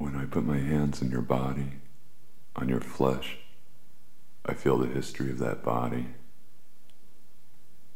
When 0.00 0.16
I 0.16 0.24
put 0.24 0.46
my 0.46 0.56
hands 0.56 1.02
on 1.02 1.10
your 1.10 1.20
body, 1.20 1.72
on 2.56 2.70
your 2.70 2.80
flesh, 2.80 3.36
I 4.46 4.54
feel 4.54 4.78
the 4.78 4.86
history 4.86 5.30
of 5.30 5.38
that 5.40 5.62
body. 5.62 6.06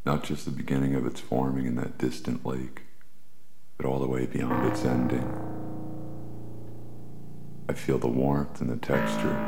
Not 0.05 0.23
just 0.23 0.45
the 0.45 0.51
beginning 0.51 0.95
of 0.95 1.07
its 1.07 1.19
forming 1.19 1.65
in 1.65 1.77
that 1.77 1.97
distant 1.97 2.45
lake, 2.45 2.83
but 3.79 3.87
all 3.87 3.99
the 3.99 4.07
way 4.07 4.27
beyond 4.27 4.71
its 4.71 4.85
ending. 4.85 5.27
I 7.71 7.73
feel 7.73 7.97
the 7.97 8.07
warmth 8.07 8.61
and 8.61 8.69
the 8.69 8.77
texture, 8.77 9.39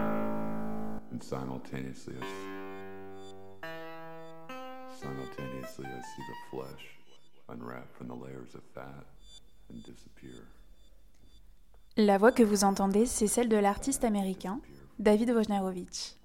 and 1.10 1.22
simultaneously 1.22 2.14
I, 3.62 3.68
simultaneously 4.98 5.84
I 5.84 6.00
see 6.00 6.22
the 6.26 6.56
flesh 6.56 6.86
unwrap 7.50 7.94
from 7.98 8.08
the 8.08 8.14
layers 8.14 8.54
of 8.54 8.62
fat 8.74 9.04
and 9.68 9.82
disappear. 9.84 10.46
La 11.98 12.18
voix 12.18 12.30
que 12.30 12.42
vous 12.42 12.64
entendez, 12.64 13.06
c'est 13.06 13.26
celle 13.26 13.48
de 13.48 13.56
l'artiste 13.56 14.04
américain 14.04 14.60
David 14.98 15.30
Wojnarowicz. 15.30 16.18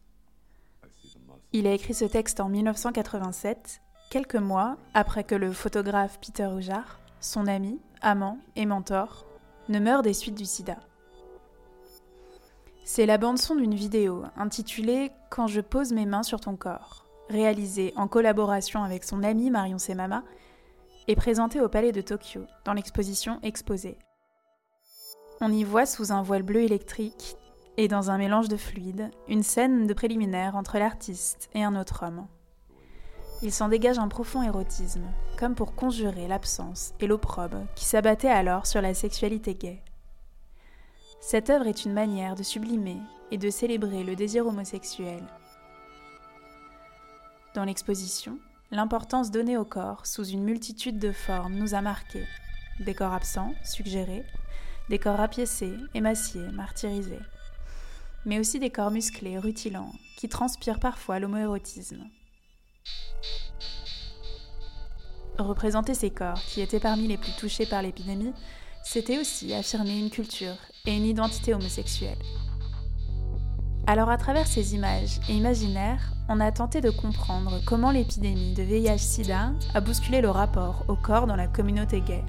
Il 1.53 1.66
a 1.66 1.71
écrit 1.71 1.93
ce 1.93 2.03
texte 2.03 2.41
en 2.41 2.49
1987, 2.49 3.81
quelques 4.09 4.35
mois 4.35 4.76
après 4.93 5.23
que 5.23 5.34
le 5.34 5.53
photographe 5.53 6.20
Peter 6.20 6.45
Roujar, 6.45 6.99
son 7.21 7.48
ami, 7.48 7.79
amant 8.02 8.38
et 8.57 8.65
mentor, 8.65 9.26
ne 9.70 9.79
meure 9.79 10.02
des 10.02 10.13
suites 10.13 10.35
du 10.35 10.43
sida. 10.43 10.76
C'est 12.84 13.05
la 13.05 13.17
bande-son 13.17 13.55
d'une 13.55 13.76
vidéo 13.76 14.23
intitulée 14.35 15.13
Quand 15.29 15.48
je 15.48 15.62
pose 15.62 15.93
mes 15.93 16.05
mains 16.05 16.23
sur 16.23 16.41
ton 16.41 16.57
corps, 16.57 17.05
réalisée 17.29 17.93
en 17.95 18.09
collaboration 18.09 18.84
avec 18.84 19.05
son 19.05 19.23
ami 19.23 19.49
Marion 19.49 19.79
Semama 19.79 20.26
et 21.07 21.15
présentée 21.15 21.62
au 21.62 21.70
Palais 21.70 21.93
de 21.93 22.01
Tokyo 22.01 22.41
dans 22.65 22.73
l'exposition 22.73 23.40
Exposée. 23.41 23.98
On 25.44 25.52
y 25.52 25.63
voit 25.63 25.88
sous 25.88 26.12
un 26.12 26.22
voile 26.22 26.44
bleu 26.44 26.62
électrique 26.62 27.36
et 27.76 27.88
dans 27.88 28.12
un 28.12 28.20
mélange 28.20 28.48
de 28.48 28.58
fluides, 28.58 29.09
une 29.27 29.41
scène 29.41 29.88
de 29.88 29.93
préliminaire 29.96 30.55
entre 30.55 30.77
l'artiste 30.77 31.49
et 31.55 31.63
un 31.63 31.76
autre 31.76 32.05
homme. 32.05 32.27
Il 33.41 33.52
s'en 33.52 33.68
dégage 33.68 33.98
un 33.98 34.07
profond 34.07 34.43
érotisme, 34.43 35.07
comme 35.40 35.55
pour 35.55 35.74
conjurer 35.74 36.27
l'absence 36.27 36.93
et 36.99 37.07
l'opprobre 37.07 37.65
qui 37.74 37.85
s'abattaient 37.85 38.30
alors 38.30 38.68
sur 38.68 38.82
la 38.82 38.93
sexualité 38.93 39.55
gay. 39.55 39.82
Cette 41.21 41.49
œuvre 41.49 41.65
est 41.65 41.85
une 41.85 41.93
manière 41.93 42.35
de 42.35 42.43
sublimer 42.43 42.98
et 43.32 43.40
de 43.40 43.49
célébrer 43.49 44.04
le 44.04 44.15
désir 44.15 44.46
homosexuel. 44.46 45.24
Dans 47.55 47.65
l'exposition, 47.65 48.37
l'importance 48.70 49.32
donnée 49.32 49.58
au 49.58 49.65
corps 49.65 50.05
sous 50.05 50.24
une 50.24 50.43
multitude 50.43 50.99
de 50.99 51.12
formes 51.12 51.55
nous 51.55 51.74
a 51.74 51.82
marqués. 51.82 52.27
Des 52.80 52.93
corps 52.93 53.13
absents, 53.13 53.54
suggérés, 53.63 54.24
des 54.91 54.99
corps 54.99 55.17
rapiécés, 55.17 55.73
émaciés, 55.95 56.47
martyrisés 56.53 57.20
mais 58.25 58.39
aussi 58.39 58.59
des 58.59 58.70
corps 58.70 58.91
musclés, 58.91 59.37
rutilants, 59.37 59.93
qui 60.17 60.29
transpirent 60.29 60.79
parfois 60.79 61.20
l'homoérotisme. 61.20 62.03
Représenter 65.38 65.94
ces 65.94 66.12
corps, 66.12 66.41
qui 66.41 66.62
étaient 66.62 66.79
parmi 66.79 67.07
les 67.07 67.17
plus 67.17 67.31
touchés 67.31 67.66
par 67.66 67.81
l'épidémie, 67.81 68.34
c'était 68.84 69.19
aussi 69.19 69.53
affirmer 69.53 69.97
une 69.97 70.09
culture 70.09 70.57
et 70.85 70.95
une 70.95 71.06
identité 71.06 71.53
homosexuelle. 71.53 72.17
Alors 73.88 74.09
à 74.09 74.17
travers 74.17 74.45
ces 74.45 74.75
images 74.75 75.19
et 75.28 75.34
imaginaires, 75.34 76.13
on 76.29 76.39
a 76.39 76.51
tenté 76.51 76.81
de 76.81 76.91
comprendre 76.91 77.59
comment 77.66 77.91
l'épidémie 77.91 78.53
de 78.53 78.62
VIH-Sida 78.62 79.53
a 79.73 79.81
bousculé 79.81 80.22
le 80.22 80.29
rapport 80.29 80.85
au 80.88 80.95
corps 80.95 81.25
dans 81.25 81.35
la 81.35 81.47
communauté 81.47 82.01
gay, 82.01 82.23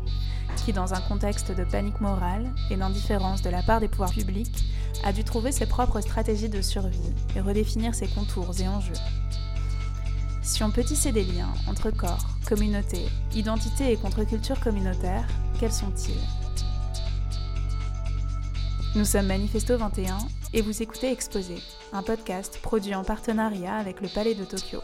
qui 0.56 0.72
dans 0.72 0.95
un 0.95 1.00
contexte 1.00 1.53
de 1.53 1.64
panique 1.64 2.00
morale 2.00 2.53
et 2.70 2.77
d'indifférence 2.77 3.42
de 3.42 3.50
la 3.50 3.62
part 3.62 3.81
des 3.81 3.89
pouvoirs 3.89 4.12
publics, 4.12 4.64
a 5.05 5.12
dû 5.12 5.25
trouver 5.25 5.53
ses 5.53 5.67
propres 5.67 6.00
stratégies 6.00 6.48
de 6.48 6.62
survie 6.62 7.12
et 7.34 7.41
redéfinir 7.41 7.95
ses 7.95 8.08
contours 8.08 8.61
et 8.61 8.69
enjeux. 8.69 8.92
Si 10.42 10.62
on 10.62 10.70
peut 10.70 10.84
tisser 10.84 11.12
des 11.12 11.25
liens 11.25 11.52
entre 11.68 11.90
corps, 11.90 12.27
communauté, 12.46 13.07
identité 13.35 13.92
et 13.92 13.96
contre-culture 13.96 14.61
communautaire, 14.61 15.27
quels 15.58 15.73
sont-ils? 15.73 16.14
Nous 18.95 19.05
sommes 19.05 19.27
Manifesto 19.27 19.79
21 19.79 20.19
et 20.52 20.61
vous 20.61 20.83
écoutez 20.83 21.11
Exposé, 21.11 21.57
un 21.92 22.02
podcast 22.02 22.58
produit 22.61 22.95
en 22.95 23.05
partenariat 23.05 23.77
avec 23.77 24.01
le 24.01 24.08
Palais 24.08 24.34
de 24.34 24.45
Tokyo. 24.45 24.80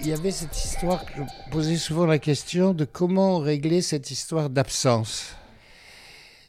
Il 0.00 0.06
y 0.06 0.12
avait 0.12 0.30
cette 0.30 0.56
histoire, 0.56 1.04
je 1.16 1.22
posais 1.50 1.76
souvent 1.76 2.06
la 2.06 2.20
question 2.20 2.72
de 2.72 2.84
comment 2.84 3.38
régler 3.38 3.82
cette 3.82 4.10
histoire 4.12 4.48
d'absence. 4.48 5.34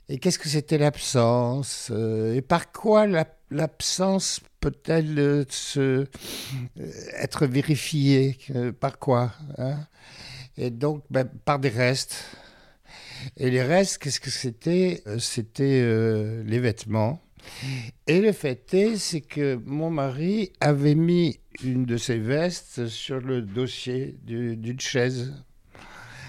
Et 0.07 0.19
qu'est-ce 0.19 0.37
que 0.37 0.49
c'était 0.49 0.77
l'absence 0.77 1.89
euh, 1.91 2.35
Et 2.35 2.41
par 2.41 2.71
quoi 2.71 3.07
l'absence 3.49 4.39
peut-elle 4.59 5.17
euh, 5.19 5.45
se, 5.49 5.79
euh, 5.79 6.05
être 7.17 7.47
vérifiée 7.47 8.37
Par 8.79 8.99
quoi 8.99 9.33
hein? 9.57 9.79
Et 10.57 10.69
donc, 10.69 11.03
ben, 11.09 11.25
par 11.45 11.57
des 11.57 11.69
restes. 11.69 12.25
Et 13.37 13.49
les 13.49 13.63
restes, 13.63 13.97
qu'est-ce 13.97 14.19
que 14.19 14.29
c'était? 14.29 15.03
C'était 15.17 15.81
les 16.43 16.59
vêtements. 16.59 17.21
Et 18.07 18.21
le 18.21 18.31
fait 18.31 18.73
est, 18.73 18.95
c'est 18.97 19.21
que 19.21 19.59
mon 19.65 19.89
mari 19.89 20.51
avait 20.59 20.95
mis 20.95 21.39
une 21.63 21.85
de 21.85 21.97
ses 21.97 22.17
vestes 22.17 22.87
sur 22.87 23.19
le 23.19 23.41
dossier 23.41 24.17
d'une 24.23 24.79
chaise. 24.79 25.33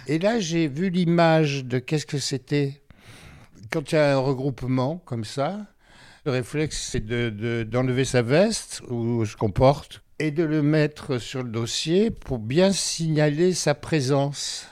Et 0.07 0.19
là, 0.19 0.41
j'ai 0.41 0.67
vu 0.67 0.91
l'image 0.91 1.65
de 1.65 1.79
qu'est-ce 1.79 2.07
que 2.07 2.19
c'était 2.19 2.83
quand 3.71 3.93
il 3.93 3.95
y 3.95 3.99
a 3.99 4.15
un 4.15 4.19
regroupement 4.19 4.99
comme 4.99 5.25
ça, 5.25 5.67
le 6.25 6.33
réflexe, 6.33 6.89
c'est 6.91 7.07
d'enlever 7.07 8.05
sa 8.05 8.23
veste 8.23 8.83
ou 8.91 9.25
ce 9.25 9.37
qu'on 9.37 9.51
porte 9.51 10.03
et 10.19 10.31
de 10.31 10.45
le 10.45 10.61
mettre 10.61 11.17
sur 11.19 11.43
le 11.43 11.49
dossier 11.49 12.11
pour 12.11 12.39
bien 12.39 12.73
signaler 12.73 13.55
sa 13.55 13.75
présence. 13.75 14.67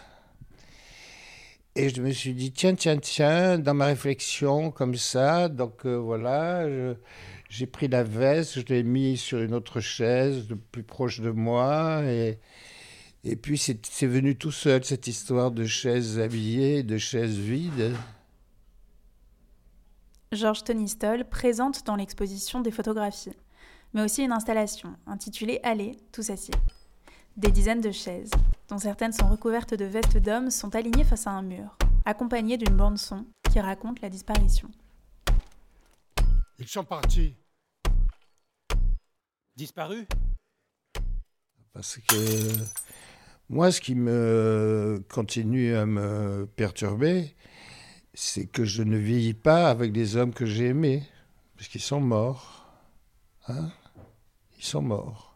Et 1.80 1.90
je 1.90 2.02
me 2.02 2.10
suis 2.10 2.34
dit, 2.34 2.50
tiens, 2.50 2.74
tiens, 2.74 2.96
tiens, 2.96 3.56
dans 3.56 3.72
ma 3.72 3.86
réflexion 3.86 4.72
comme 4.72 4.96
ça, 4.96 5.48
donc 5.48 5.86
euh, 5.86 5.94
voilà, 5.94 6.66
j'ai 7.48 7.66
pris 7.66 7.86
la 7.86 8.02
veste, 8.02 8.58
je 8.58 8.66
l'ai 8.66 8.82
mis 8.82 9.16
sur 9.16 9.38
une 9.38 9.54
autre 9.54 9.78
chaise, 9.78 10.48
plus 10.72 10.82
proche 10.82 11.20
de 11.20 11.30
moi, 11.30 12.02
et, 12.02 12.40
et 13.22 13.36
puis 13.36 13.58
c'est 13.58 14.06
venu 14.08 14.34
tout 14.34 14.50
seul, 14.50 14.82
cette 14.82 15.06
histoire 15.06 15.52
de 15.52 15.66
chaises 15.66 16.18
habillées, 16.18 16.82
de 16.82 16.98
chaises 16.98 17.38
vides. 17.38 17.94
Georges 20.32 20.64
Stoll 20.86 21.28
présente 21.28 21.86
dans 21.86 21.94
l'exposition 21.94 22.60
des 22.60 22.72
photographies, 22.72 23.36
mais 23.94 24.02
aussi 24.02 24.24
une 24.24 24.32
installation 24.32 24.96
intitulée 25.06 25.60
Allez, 25.62 25.96
tous 26.10 26.28
assis. 26.30 26.50
Des 27.38 27.52
dizaines 27.52 27.80
de 27.80 27.92
chaises, 27.92 28.32
dont 28.68 28.78
certaines 28.78 29.12
sont 29.12 29.28
recouvertes 29.28 29.72
de 29.72 29.84
vestes 29.84 30.16
d'hommes, 30.16 30.50
sont 30.50 30.74
alignées 30.74 31.04
face 31.04 31.28
à 31.28 31.30
un 31.30 31.42
mur, 31.42 31.78
accompagnées 32.04 32.56
d'une 32.56 32.76
bande-son 32.76 33.26
qui 33.48 33.60
raconte 33.60 34.00
la 34.00 34.08
disparition. 34.08 34.68
Ils 36.58 36.66
sont 36.66 36.82
partis. 36.82 37.36
Disparus? 39.54 40.04
Parce 41.72 41.98
que 41.98 42.16
moi, 43.48 43.70
ce 43.70 43.80
qui 43.80 43.94
me 43.94 45.00
continue 45.08 45.76
à 45.76 45.86
me 45.86 46.44
perturber, 46.56 47.36
c'est 48.14 48.46
que 48.46 48.64
je 48.64 48.82
ne 48.82 48.96
vieillis 48.96 49.34
pas 49.34 49.70
avec 49.70 49.92
des 49.92 50.16
hommes 50.16 50.34
que 50.34 50.44
j'ai 50.44 50.66
aimés, 50.66 51.04
parce 51.56 51.68
qu'ils 51.68 51.82
sont 51.82 52.00
morts. 52.00 52.66
Hein? 53.46 53.70
Ils 54.58 54.64
sont 54.64 54.82
morts. 54.82 55.27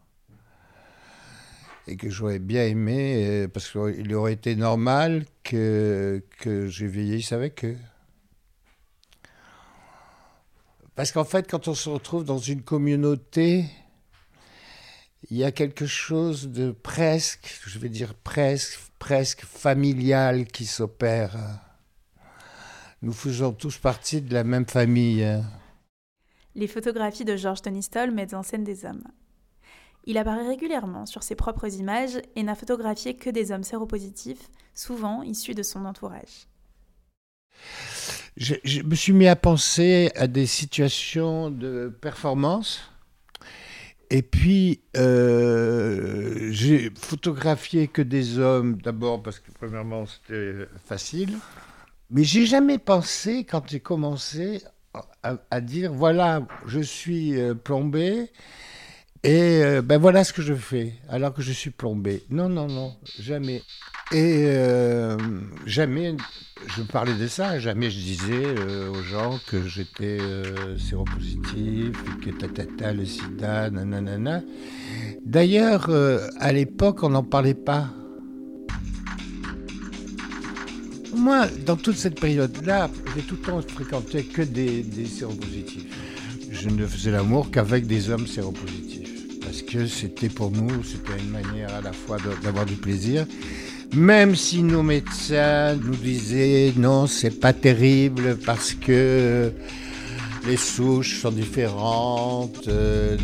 Et 1.87 1.97
que 1.97 2.09
j'aurais 2.09 2.39
bien 2.39 2.65
aimé, 2.65 3.25
euh, 3.27 3.47
parce 3.47 3.69
qu'il 3.69 4.13
aurait 4.15 4.33
été 4.33 4.55
normal 4.55 5.25
que, 5.43 6.23
que 6.39 6.67
je 6.67 6.85
vieillisse 6.85 7.33
avec 7.33 7.65
eux. 7.65 7.77
Parce 10.95 11.11
qu'en 11.11 11.25
fait, 11.25 11.49
quand 11.49 11.67
on 11.67 11.73
se 11.73 11.89
retrouve 11.89 12.23
dans 12.23 12.37
une 12.37 12.61
communauté, 12.61 13.65
il 15.29 15.37
y 15.37 15.43
a 15.43 15.51
quelque 15.51 15.85
chose 15.85 16.49
de 16.49 16.71
presque, 16.71 17.59
je 17.65 17.79
vais 17.79 17.89
dire 17.89 18.13
presque, 18.13 18.79
presque 18.99 19.43
familial 19.43 20.45
qui 20.45 20.65
s'opère 20.65 21.35
nous 23.03 23.11
faisons 23.11 23.51
tous 23.51 23.77
partie 23.77 24.21
de 24.21 24.33
la 24.33 24.45
même 24.45 24.65
famille. 24.65 25.27
Les 26.55 26.67
photographies 26.67 27.25
de 27.25 27.35
Georges 27.35 27.61
Tonistol 27.61 28.11
mettent 28.11 28.33
en 28.33 28.43
scène 28.43 28.63
des 28.63 28.85
hommes. 28.85 29.03
Il 30.05 30.17
apparaît 30.17 30.47
régulièrement 30.47 31.05
sur 31.05 31.23
ses 31.23 31.35
propres 31.35 31.73
images 31.75 32.19
et 32.35 32.43
n'a 32.43 32.55
photographié 32.55 33.15
que 33.15 33.29
des 33.29 33.51
hommes 33.51 33.63
séropositifs, 33.63 34.49
souvent 34.75 35.23
issus 35.23 35.55
de 35.55 35.63
son 35.63 35.85
entourage. 35.85 36.47
Je, 38.35 38.81
me 38.81 38.95
suis 38.95 39.13
mis 39.13 39.27
à 39.27 39.35
penser 39.35 40.11
à 40.15 40.27
des 40.27 40.47
situations 40.47 41.51
de 41.51 41.93
performance. 42.01 42.81
Et 44.09 44.21
puis, 44.21 44.81
euh, 44.97 46.49
j'ai 46.51 46.91
photographié 46.95 47.87
que 47.87 48.01
des 48.01 48.39
hommes, 48.39 48.81
d'abord 48.81 49.23
parce 49.23 49.39
que 49.39 49.51
premièrement 49.51 50.05
c'était 50.05 50.67
facile, 50.85 51.37
Mais 52.09 52.23
j'ai 52.23 52.45
jamais 52.45 52.77
pensé, 52.77 53.43
quand 53.43 53.67
j'ai 53.67 53.79
commencé, 53.79 54.61
à, 55.23 55.61
dire 55.61 55.93
voilà, 55.93 56.45
je 56.67 56.79
suis 56.79 57.39
euh, 57.39 57.55
plombé 57.55 58.29
et 59.23 59.63
euh, 59.63 59.81
ben 59.81 59.97
voilà 59.97 60.23
ce 60.23 60.33
que 60.33 60.41
je 60.41 60.53
fais 60.53 60.93
alors 61.09 61.33
que 61.33 61.41
je 61.41 61.51
suis 61.51 61.69
plombé. 61.69 62.23
Non, 62.29 62.49
non, 62.49 62.67
non, 62.67 62.95
jamais. 63.19 63.61
Et 64.11 64.45
euh, 64.47 65.17
jamais 65.65 66.15
je 66.75 66.83
parlais 66.83 67.15
de 67.15 67.27
ça, 67.27 67.59
jamais 67.59 67.89
je 67.89 67.99
disais 67.99 68.45
aux 68.89 69.01
gens 69.01 69.39
que 69.47 69.67
j'étais 69.67 70.19
séropositif, 70.77 71.91
que 72.21 72.29
tatata, 72.29 72.93
le 72.93 73.05
sida, 73.05 73.69
nanana. 73.69 74.41
D'ailleurs, 75.25 75.89
à 76.39 76.53
l'époque, 76.53 77.03
on 77.03 77.09
n'en 77.09 77.23
parlait 77.23 77.53
pas. 77.53 77.89
Moi, 81.15 81.47
dans 81.65 81.75
toute 81.75 81.95
cette 81.95 82.19
période-là, 82.19 82.89
j'ai 83.15 83.21
tout 83.21 83.35
le 83.35 83.41
temps 83.41 83.61
fréquenté 83.61 84.23
que 84.23 84.41
des, 84.41 84.83
des 84.83 85.05
séropositifs. 85.05 85.85
Je 86.51 86.69
ne 86.69 86.85
faisais 86.85 87.11
l'amour 87.11 87.51
qu'avec 87.51 87.85
des 87.85 88.09
hommes 88.09 88.27
séropositifs. 88.27 88.82
Parce 89.53 89.71
que 89.71 89.85
c'était 89.85 90.29
pour 90.29 90.49
nous, 90.49 90.83
c'était 90.83 91.21
une 91.21 91.29
manière 91.29 91.71
à 91.75 91.81
la 91.81 91.93
fois 91.93 92.17
d'avoir 92.41 92.65
du 92.65 92.73
plaisir. 92.73 93.27
Même 93.95 94.35
si 94.35 94.63
nos 94.63 94.81
médecins 94.81 95.75
nous 95.75 95.95
disaient 95.95 96.73
non, 96.75 97.05
c'est 97.05 97.39
pas 97.39 97.53
terrible 97.53 98.39
parce 98.47 98.73
que 98.73 99.51
les 100.47 100.57
souches 100.57 101.21
sont 101.21 101.29
différentes, 101.29 102.67
euh, 102.67 103.15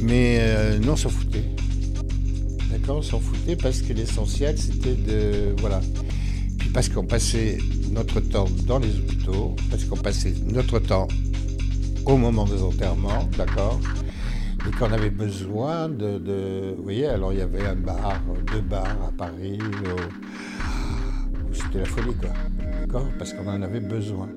mais 0.00 0.38
euh, 0.38 0.78
non, 0.78 0.92
on 0.92 0.96
s'en 0.96 1.08
foutait. 1.08 1.44
D'accord, 2.70 2.98
on 2.98 3.02
s'en 3.02 3.18
foutait 3.18 3.56
parce 3.56 3.82
que 3.82 3.94
l'essentiel 3.94 4.56
c'était 4.56 4.94
de. 4.94 5.56
Voilà 5.58 5.80
parce 6.72 6.88
qu'on 6.88 7.04
passait 7.04 7.58
notre 7.90 8.20
temps 8.20 8.46
dans 8.66 8.78
les 8.78 8.96
hôpitaux, 8.96 9.56
parce 9.70 9.84
qu'on 9.84 9.96
passait 9.96 10.34
notre 10.46 10.78
temps 10.78 11.08
au 12.06 12.16
moment 12.16 12.44
des 12.44 12.62
enterrements, 12.62 13.28
d'accord 13.36 13.80
et 14.66 14.70
qu'on 14.72 14.92
avait 14.92 15.10
besoin 15.10 15.88
de, 15.88 16.74
Vous 16.76 16.82
voyez, 16.82 17.06
alors 17.06 17.32
il 17.32 17.38
y 17.38 17.42
avait 17.42 17.66
un 17.66 17.76
bar, 17.76 18.20
deux 18.52 18.60
bars 18.60 18.98
à 19.08 19.12
Paris, 19.16 19.58
c'était 21.52 21.80
la 21.80 21.84
folie, 21.84 22.14
quoi. 22.14 22.30
D'accord? 22.80 23.08
Parce 23.18 23.32
qu'on 23.32 23.46
en 23.46 23.62
avait 23.62 23.80
besoin. 23.80 24.28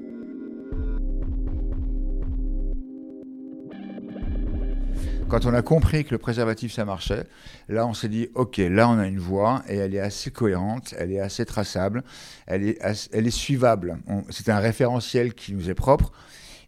Quand 5.29 5.45
on 5.45 5.53
a 5.53 5.61
compris 5.61 6.05
que 6.05 6.11
le 6.11 6.19
préservatif 6.19 6.71
ça 6.71 6.85
marchait, 6.85 7.25
là 7.67 7.85
on 7.85 7.93
s'est 7.93 8.07
dit 8.07 8.29
ok, 8.33 8.57
là 8.57 8.87
on 8.87 8.97
a 8.97 9.07
une 9.07 9.19
voie 9.19 9.61
et 9.67 9.75
elle 9.75 9.93
est 9.93 9.99
assez 9.99 10.31
cohérente, 10.31 10.93
elle 10.97 11.11
est 11.11 11.19
assez 11.19 11.45
traçable, 11.45 12.03
elle 12.45 12.63
est, 12.63 13.09
elle 13.11 13.27
est 13.27 13.31
suivable. 13.31 13.99
C'est 14.29 14.47
un 14.47 14.59
référentiel 14.59 15.33
qui 15.33 15.53
nous 15.53 15.69
est 15.69 15.75
propre 15.75 16.13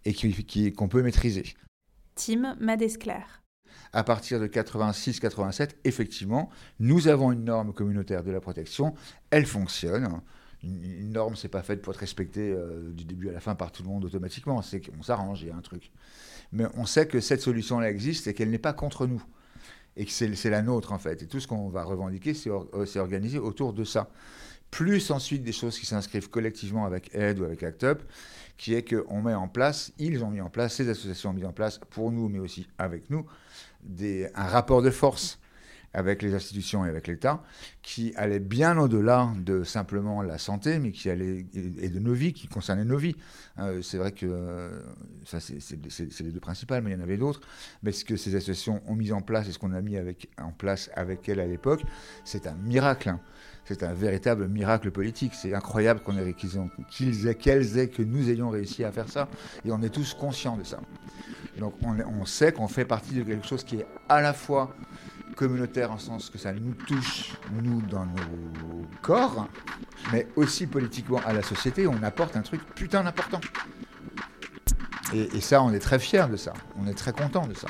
et 0.03 0.13
qu'on 0.13 0.29
qui, 0.29 0.73
qu'on 0.73 0.89
peut 0.89 1.01
maîtriser. 1.01 1.45
Tim 2.15 2.57
Madesclair. 2.59 3.38
À 3.93 4.03
partir 4.03 4.39
de 4.39 4.47
86-87, 4.47 5.71
effectivement, 5.83 6.49
nous 6.79 7.07
avons 7.07 7.31
une 7.31 7.45
norme 7.45 7.73
communautaire 7.73 8.23
de 8.23 8.31
la 8.31 8.39
protection, 8.39 8.93
elle 9.31 9.45
fonctionne 9.45 10.21
une, 10.63 11.11
norme, 11.11 11.35
c'est 11.35 11.47
pas 11.47 11.61
faite 11.61 11.81
pour 11.81 11.93
être 11.93 11.99
respectée 11.99 12.51
euh, 12.51 12.91
du 12.91 13.05
début 13.05 13.29
à 13.29 13.31
la 13.31 13.39
fin 13.39 13.55
par 13.55 13.71
tout 13.71 13.83
le 13.83 13.89
monde 13.89 14.05
automatiquement. 14.05 14.61
C'est 14.61 14.81
qu'on 14.81 15.03
s'arrange, 15.03 15.41
il 15.41 15.47
y 15.47 15.51
a 15.51 15.55
un 15.55 15.61
truc. 15.61 15.91
Mais 16.51 16.65
on 16.75 16.85
sait 16.85 17.07
que 17.07 17.19
cette 17.19 17.41
solution-là 17.41 17.89
existe 17.89 18.27
et 18.27 18.33
qu'elle 18.33 18.49
n'est 18.49 18.57
pas 18.57 18.73
contre 18.73 19.07
nous. 19.07 19.23
Et 19.95 20.05
que 20.05 20.11
c'est 20.11 20.49
la 20.49 20.61
nôtre, 20.61 20.93
en 20.93 20.99
fait. 20.99 21.23
Et 21.23 21.27
tout 21.27 21.39
ce 21.39 21.47
qu'on 21.47 21.69
va 21.69 21.83
revendiquer, 21.83 22.33
c'est 22.33 22.49
euh, 22.49 22.85
organisé 22.97 23.37
autour 23.39 23.73
de 23.73 23.83
ça. 23.83 24.09
Plus 24.71 25.11
ensuite 25.11 25.43
des 25.43 25.51
choses 25.51 25.79
qui 25.79 25.85
s'inscrivent 25.85 26.29
collectivement 26.29 26.85
avec 26.85 27.13
Aide 27.15 27.39
ou 27.39 27.43
avec 27.45 27.63
ACT 27.63 27.83
UP, 27.83 28.01
qui 28.57 28.75
est 28.75 28.83
qu'on 28.83 29.21
met 29.21 29.33
en 29.33 29.47
place, 29.47 29.93
ils 29.97 30.23
ont 30.23 30.29
mis 30.29 30.41
en 30.41 30.49
place, 30.49 30.75
ces 30.75 30.89
associations 30.89 31.31
ont 31.31 31.33
mis 31.33 31.45
en 31.45 31.53
place, 31.53 31.79
pour 31.89 32.11
nous, 32.11 32.29
mais 32.29 32.39
aussi 32.39 32.67
avec 32.77 33.09
nous, 33.09 33.25
un 34.35 34.47
rapport 34.47 34.81
de 34.81 34.89
force 34.89 35.39
avec 35.93 36.21
les 36.21 36.35
institutions 36.35 36.85
et 36.85 36.89
avec 36.89 37.07
l'État, 37.07 37.41
qui 37.81 38.13
allait 38.15 38.39
bien 38.39 38.77
au-delà 38.77 39.33
de 39.37 39.63
simplement 39.63 40.21
la 40.21 40.37
santé, 40.37 40.77
mais 40.77 40.91
qui 40.91 41.09
allait 41.09 41.47
et 41.53 41.89
de 41.89 41.99
nos 41.99 42.13
vies, 42.13 42.33
qui 42.33 42.47
concernait 42.47 42.85
nos 42.85 42.97
vies. 42.97 43.15
Hein, 43.57 43.79
c'est 43.81 43.97
vrai 43.97 44.11
que 44.11 44.69
ça, 45.25 45.39
c'est 45.39 46.19
les 46.21 46.31
deux 46.31 46.39
principales, 46.39 46.83
mais 46.83 46.91
il 46.91 46.93
y 46.93 46.99
en 46.99 47.03
avait 47.03 47.17
d'autres. 47.17 47.41
Mais 47.81 47.91
ce 47.91 48.05
que 48.05 48.17
ces 48.17 48.35
associations 48.35 48.81
ont 48.85 48.95
mis 48.95 49.11
en 49.11 49.21
place 49.21 49.47
et 49.47 49.51
ce 49.51 49.57
qu'on 49.57 49.73
a 49.73 49.81
mis 49.81 49.97
en 50.37 50.51
place 50.51 50.91
avec 50.95 51.27
elles 51.27 51.39
à 51.39 51.47
l'époque, 51.47 51.81
c'est 52.23 52.45
un 52.45 52.55
miracle. 52.55 53.15
C'est 53.69 53.83
un 53.83 53.93
véritable 53.93 54.47
miracle 54.47 54.89
politique. 54.89 55.35
C'est 55.35 55.53
incroyable 55.53 55.99
qu'on 55.99 56.17
ait, 56.17 56.33
qu'ils 56.33 57.27
aient, 57.27 57.35
qu'elles 57.35 57.77
aient, 57.77 57.87
que 57.87 58.01
nous 58.01 58.27
ayons 58.27 58.49
réussi 58.49 58.83
à 58.83 58.91
faire 58.91 59.07
ça. 59.07 59.27
Et 59.63 59.71
on 59.71 59.79
est 59.83 59.89
tous 59.89 60.15
conscients 60.15 60.57
de 60.57 60.63
ça. 60.63 60.79
Donc 61.59 61.75
on, 61.83 61.95
on 62.19 62.25
sait 62.25 62.51
qu'on 62.51 62.67
fait 62.67 62.85
partie 62.85 63.13
de 63.13 63.21
quelque 63.21 63.45
chose 63.45 63.63
qui 63.63 63.75
est 63.75 63.85
à 64.07 64.21
la 64.21 64.33
fois 64.33 64.73
communautaire 65.35 65.91
en 65.91 65.99
sens 65.99 66.31
que 66.31 66.39
ça 66.39 66.51
nous 66.51 66.73
touche, 66.73 67.35
nous, 67.61 67.81
dans 67.83 68.05
nos 68.05 68.87
corps, 69.03 69.47
mais 70.11 70.27
aussi 70.35 70.65
politiquement 70.65 71.21
à 71.23 71.31
la 71.33 71.43
société, 71.43 71.85
on 71.85 72.01
apporte 72.01 72.35
un 72.35 72.41
truc 72.41 72.61
putain 72.73 73.03
d'important. 73.03 73.39
Et, 75.13 75.41
ça, 75.41 75.63
on 75.63 75.73
est 75.73 75.79
très 75.79 75.97
fiers 75.97 76.27
de 76.29 76.37
ça. 76.37 76.53
On 76.79 76.85
est 76.85 76.93
très 76.93 77.13
content 77.13 77.47
de 77.47 77.55
ça. 77.55 77.67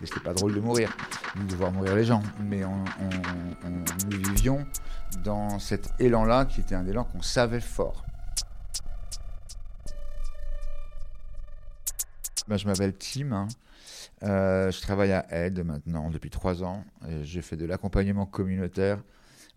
Et 0.00 0.06
c'était 0.06 0.20
pas 0.20 0.32
drôle 0.32 0.54
de 0.54 0.60
mourir, 0.60 0.96
de 1.48 1.54
voir 1.56 1.72
mourir 1.72 1.96
les 1.96 2.04
gens. 2.04 2.22
Mais 2.40 2.64
on, 2.64 2.84
nous 4.08 4.18
vivions 4.18 4.64
dans 5.24 5.58
cet 5.58 5.90
élan-là, 5.98 6.44
qui 6.44 6.60
était 6.60 6.76
un 6.76 6.86
élan 6.86 7.04
qu'on 7.04 7.22
savait 7.22 7.60
fort. 7.60 8.04
Ben, 12.46 12.56
je 12.56 12.66
m'appelle 12.66 12.94
Tim. 12.96 13.32
Hein. 13.32 13.48
Euh, 14.22 14.70
je 14.70 14.80
travaille 14.80 15.12
à 15.12 15.26
Aide 15.30 15.64
maintenant 15.64 16.10
depuis 16.10 16.30
trois 16.30 16.62
ans. 16.62 16.84
J'ai 17.22 17.42
fait 17.42 17.56
de 17.56 17.66
l'accompagnement 17.66 18.26
communautaire 18.26 19.02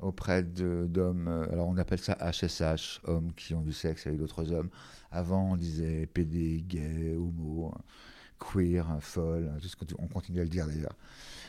auprès 0.01 0.43
d'hommes. 0.43 1.27
Euh, 1.27 1.51
alors 1.51 1.67
on 1.67 1.77
appelle 1.77 1.99
ça 1.99 2.17
HSH, 2.19 3.01
hommes 3.05 3.31
qui 3.35 3.53
ont 3.53 3.61
du 3.61 3.73
sexe 3.73 4.07
avec 4.07 4.19
d'autres 4.19 4.51
hommes. 4.51 4.69
Avant 5.11 5.51
on 5.51 5.55
disait 5.55 6.07
PD, 6.07 6.63
gay, 6.65 7.15
homo, 7.15 7.73
queer, 8.39 8.97
folle, 9.01 9.51
tout 9.61 9.67
ce 9.67 9.75
qu'on 9.75 10.07
continue 10.07 10.39
à 10.39 10.43
le 10.43 10.49
dire 10.49 10.67
d'ailleurs. 10.67 10.95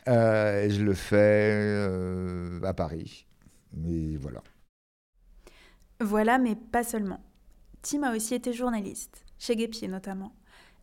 Euh, 0.08 0.64
et 0.64 0.70
je 0.70 0.82
le 0.82 0.94
fais 0.94 2.66
à 2.66 2.74
Paris. 2.74 3.26
Mais 3.74 4.16
voilà. 4.16 4.42
Voilà, 6.00 6.38
mais 6.38 6.56
pas 6.56 6.82
seulement. 6.82 7.20
Tim 7.82 8.02
a 8.02 8.14
aussi 8.14 8.34
été 8.34 8.52
journaliste, 8.52 9.24
chez 9.38 9.56
Guépier 9.56 9.88
notamment, 9.88 10.32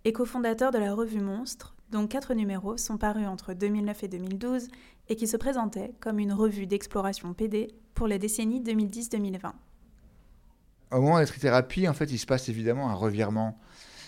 et 0.06 0.14
cofondateur 0.14 0.72
de 0.72 0.78
la 0.78 0.94
revue 0.94 1.22
Monstre, 1.22 1.76
dont 1.92 2.08
quatre 2.08 2.34
numéros 2.34 2.78
sont 2.78 2.98
parus 2.98 3.28
entre 3.28 3.54
2009 3.54 4.04
et 4.04 4.08
2012 4.08 4.68
et 5.10 5.16
qui 5.16 5.28
se 5.28 5.38
présentaient 5.38 5.94
comme 6.00 6.20
une 6.20 6.34
revue 6.34 6.68
d'exploration 6.68 7.34
PD 7.34 7.68
pour 7.96 8.08
les 8.08 8.20
décennies 8.20 8.62
2010-2020. 8.62 9.52
Au 10.92 11.02
moment 11.02 11.16
de 11.16 11.22
la 11.22 11.28
trithérapie, 11.28 11.88
en 11.88 11.94
fait, 11.94 12.12
il 12.12 12.18
se 12.18 12.26
passe 12.26 12.50
évidemment 12.50 12.90
un 12.90 12.96
revirement. 12.96 13.60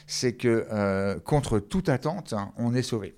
C'est 0.08 0.34
que 0.34 0.68
euh, 0.72 1.20
contre 1.20 1.60
toute 1.60 1.90
attente, 1.90 2.34
hein, 2.34 2.52
on 2.58 2.74
est 2.74 2.82
sauvé. 2.82 3.16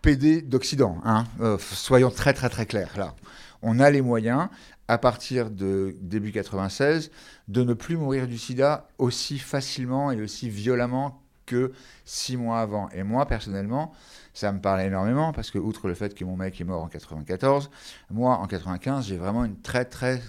PD 0.00 0.42
d'Occident, 0.42 0.98
hein, 1.04 1.24
euh, 1.40 1.58
soyons 1.58 2.10
très 2.10 2.32
très 2.32 2.48
très 2.48 2.66
clairs 2.66 2.96
là. 2.96 3.14
On 3.62 3.78
a 3.78 3.90
les 3.90 4.00
moyens, 4.00 4.48
à 4.88 4.98
partir 4.98 5.50
de 5.50 5.96
début 6.00 6.32
96, 6.32 7.10
de 7.46 7.62
ne 7.62 7.74
plus 7.74 7.96
mourir 7.96 8.26
du 8.26 8.38
sida 8.38 8.88
aussi 8.98 9.38
facilement 9.38 10.10
et 10.10 10.20
aussi 10.20 10.48
violemment 10.48 11.22
que 11.46 11.72
six 12.04 12.36
mois 12.36 12.60
avant. 12.60 12.88
Et 12.90 13.04
moi, 13.04 13.26
personnellement, 13.26 13.92
ça 14.34 14.50
me 14.50 14.60
parle 14.60 14.80
énormément 14.80 15.32
parce 15.32 15.50
que, 15.50 15.58
outre 15.58 15.86
le 15.86 15.94
fait 15.94 16.14
que 16.14 16.24
mon 16.24 16.36
mec 16.36 16.60
est 16.60 16.64
mort 16.64 16.82
en 16.82 16.88
94, 16.88 17.70
moi, 18.10 18.36
en 18.38 18.46
95, 18.46 19.06
j'ai 19.06 19.16
vraiment 19.16 19.44
une 19.44 19.60
très, 19.60 19.84
très 19.84 20.20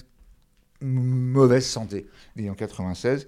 mauvaise 0.83 1.65
santé. 1.65 2.07
Et 2.37 2.49
en 2.49 2.53
96, 2.53 3.27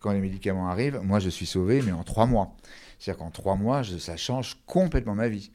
quand 0.00 0.12
les 0.12 0.20
médicaments 0.20 0.68
arrivent, 0.68 1.00
moi, 1.02 1.18
je 1.18 1.28
suis 1.28 1.46
sauvé, 1.46 1.82
mais 1.82 1.92
en 1.92 2.04
trois 2.04 2.26
mois. 2.26 2.56
C'est-à-dire 2.98 3.24
qu'en 3.24 3.30
trois 3.30 3.56
mois, 3.56 3.82
ça 3.98 4.16
change 4.16 4.58
complètement 4.66 5.14
ma 5.14 5.28
vie. 5.28 5.50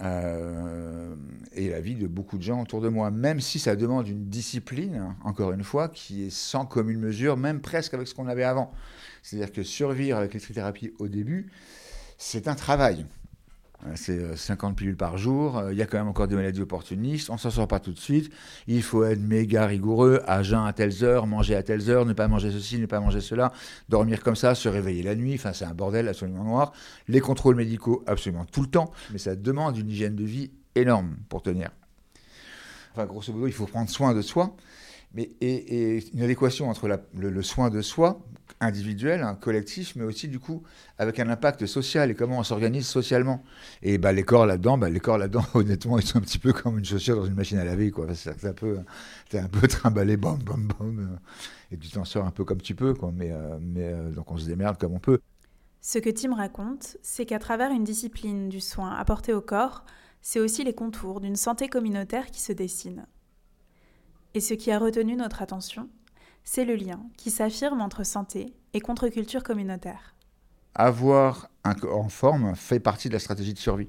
Euh, 0.00 1.14
et 1.52 1.70
la 1.70 1.80
vie 1.80 1.96
de 1.96 2.06
beaucoup 2.06 2.38
de 2.38 2.42
gens 2.42 2.62
autour 2.62 2.80
de 2.80 2.88
moi, 2.88 3.10
même 3.10 3.40
si 3.40 3.58
ça 3.58 3.76
demande 3.76 4.06
une 4.08 4.28
discipline, 4.28 5.14
encore 5.24 5.52
une 5.52 5.64
fois, 5.64 5.88
qui 5.88 6.24
est 6.24 6.30
sans 6.30 6.66
commune 6.66 7.00
mesure, 7.00 7.36
même 7.36 7.60
presque 7.60 7.94
avec 7.94 8.06
ce 8.06 8.14
qu'on 8.14 8.28
avait 8.28 8.44
avant. 8.44 8.72
C'est-à-dire 9.22 9.52
que 9.52 9.62
survivre 9.62 10.16
avec 10.16 10.32
l'électrithérapie 10.32 10.92
au 10.98 11.08
début, 11.08 11.50
c'est 12.16 12.48
un 12.48 12.54
travail. 12.54 13.06
C'est 13.94 14.36
50 14.36 14.72
euh, 14.72 14.74
pilules 14.74 14.96
par 14.96 15.18
jour, 15.18 15.58
euh, 15.58 15.72
il 15.72 15.78
y 15.78 15.82
a 15.82 15.86
quand 15.86 15.98
même 15.98 16.08
encore 16.08 16.26
des 16.26 16.34
maladies 16.34 16.60
opportunistes, 16.60 17.30
on 17.30 17.34
ne 17.34 17.38
s'en 17.38 17.50
sort 17.50 17.68
pas 17.68 17.78
tout 17.78 17.92
de 17.92 17.98
suite, 17.98 18.28
il 18.66 18.82
faut 18.82 19.04
être 19.04 19.20
méga 19.20 19.66
rigoureux, 19.66 20.20
à 20.26 20.42
jeun 20.42 20.66
à 20.66 20.72
telles 20.72 21.04
heures, 21.04 21.28
manger 21.28 21.54
à 21.54 21.62
telles 21.62 21.88
heures, 21.88 22.04
ne 22.04 22.12
pas 22.12 22.26
manger 22.26 22.50
ceci, 22.50 22.78
ne 22.78 22.86
pas 22.86 22.98
manger 22.98 23.20
cela, 23.20 23.52
dormir 23.88 24.24
comme 24.24 24.34
ça, 24.34 24.56
se 24.56 24.68
réveiller 24.68 25.04
la 25.04 25.14
nuit, 25.14 25.34
enfin 25.34 25.52
c'est 25.52 25.64
un 25.64 25.74
bordel 25.74 26.08
absolument 26.08 26.42
noir. 26.42 26.72
Les 27.06 27.20
contrôles 27.20 27.54
médicaux 27.54 28.02
absolument 28.08 28.44
tout 28.44 28.62
le 28.62 28.68
temps, 28.68 28.90
mais 29.12 29.18
ça 29.18 29.36
demande 29.36 29.78
une 29.78 29.88
hygiène 29.88 30.16
de 30.16 30.24
vie 30.24 30.50
énorme 30.74 31.16
pour 31.28 31.42
tenir. 31.42 31.70
Enfin 32.92 33.06
grosso 33.06 33.32
modo, 33.32 33.46
il 33.46 33.52
faut 33.52 33.66
prendre 33.66 33.88
soin 33.88 34.12
de 34.12 34.22
soi, 34.22 34.56
mais, 35.14 35.30
et, 35.40 36.04
une 36.12 36.22
adéquation 36.22 36.68
entre 36.68 36.88
le, 37.14 37.42
soin 37.42 37.70
de 37.70 37.80
soi, 37.80 38.20
individuel, 38.60 39.22
un 39.22 39.34
collectif, 39.34 39.94
mais 39.96 40.04
aussi 40.04 40.26
du 40.28 40.38
coup 40.38 40.62
avec 40.98 41.20
un 41.20 41.28
impact 41.28 41.66
social 41.66 42.10
et 42.10 42.14
comment 42.14 42.38
on 42.38 42.42
s'organise 42.42 42.86
socialement. 42.86 43.42
Et 43.82 43.98
bah, 43.98 44.12
les 44.12 44.24
corps 44.24 44.46
là-dedans, 44.46 44.78
bah, 44.78 44.90
les 44.90 45.00
corps 45.00 45.18
là-dedans, 45.18 45.44
honnêtement, 45.54 45.98
ils 45.98 46.06
sont 46.06 46.18
un 46.18 46.22
petit 46.22 46.38
peu 46.38 46.52
comme 46.52 46.78
une 46.78 46.84
chaussure 46.84 47.16
dans 47.16 47.24
une 47.24 47.34
machine 47.34 47.58
à 47.58 47.64
laver. 47.64 47.90
Quoi. 47.90 48.14
C'est 48.14 48.44
un 48.44 48.52
peu, 48.52 48.80
es 49.32 49.38
un 49.38 49.48
peu 49.48 49.66
trimballé, 49.68 50.16
bam, 50.16 50.38
bam, 50.42 50.68
bam, 50.78 51.18
et 51.70 51.76
tu 51.76 51.88
t'en 51.90 52.04
sors 52.04 52.26
un 52.26 52.30
peu 52.30 52.44
comme 52.44 52.60
tu 52.60 52.74
peux. 52.74 52.94
Quoi. 52.94 53.12
Mais, 53.14 53.30
euh, 53.30 53.58
euh, 53.76 54.10
donc 54.10 54.30
on 54.30 54.38
se 54.38 54.46
démerde 54.46 54.78
comme 54.78 54.92
on 54.92 55.00
peut. 55.00 55.20
Ce 55.80 55.98
que 55.98 56.10
Tim 56.10 56.34
raconte, 56.34 56.96
c'est 57.02 57.24
qu'à 57.24 57.38
travers 57.38 57.70
une 57.70 57.84
discipline 57.84 58.48
du 58.48 58.60
soin 58.60 58.94
apporté 58.94 59.32
au 59.32 59.40
corps, 59.40 59.84
c'est 60.20 60.40
aussi 60.40 60.64
les 60.64 60.74
contours 60.74 61.20
d'une 61.20 61.36
santé 61.36 61.68
communautaire 61.68 62.26
qui 62.30 62.40
se 62.40 62.52
dessinent. 62.52 63.06
Et 64.38 64.40
ce 64.40 64.54
qui 64.54 64.70
a 64.70 64.78
retenu 64.78 65.16
notre 65.16 65.42
attention, 65.42 65.88
c'est 66.44 66.64
le 66.64 66.76
lien 66.76 67.00
qui 67.16 67.28
s'affirme 67.28 67.80
entre 67.80 68.06
santé 68.06 68.54
et 68.72 68.78
contre-culture 68.78 69.42
communautaire. 69.42 70.14
Avoir 70.76 71.50
un 71.64 71.74
corps 71.74 71.98
en 71.98 72.08
forme 72.08 72.54
fait 72.54 72.78
partie 72.78 73.08
de 73.08 73.14
la 73.14 73.18
stratégie 73.18 73.52
de 73.52 73.58
survie. 73.58 73.88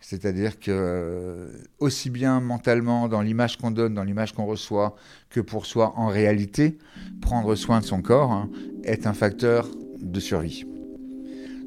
C'est-à-dire 0.00 0.58
que, 0.58 0.72
euh, 0.72 1.52
aussi 1.78 2.10
bien 2.10 2.40
mentalement, 2.40 3.06
dans 3.06 3.22
l'image 3.22 3.58
qu'on 3.58 3.70
donne, 3.70 3.94
dans 3.94 4.02
l'image 4.02 4.32
qu'on 4.32 4.44
reçoit, 4.44 4.96
que 5.28 5.38
pour 5.38 5.66
soi 5.66 5.92
en 5.96 6.08
réalité, 6.08 6.76
prendre 7.20 7.54
soin 7.54 7.78
de 7.78 7.84
son 7.84 8.02
corps 8.02 8.32
hein, 8.32 8.50
est 8.82 9.06
un 9.06 9.14
facteur 9.14 9.68
de 10.00 10.18
survie. 10.18 10.64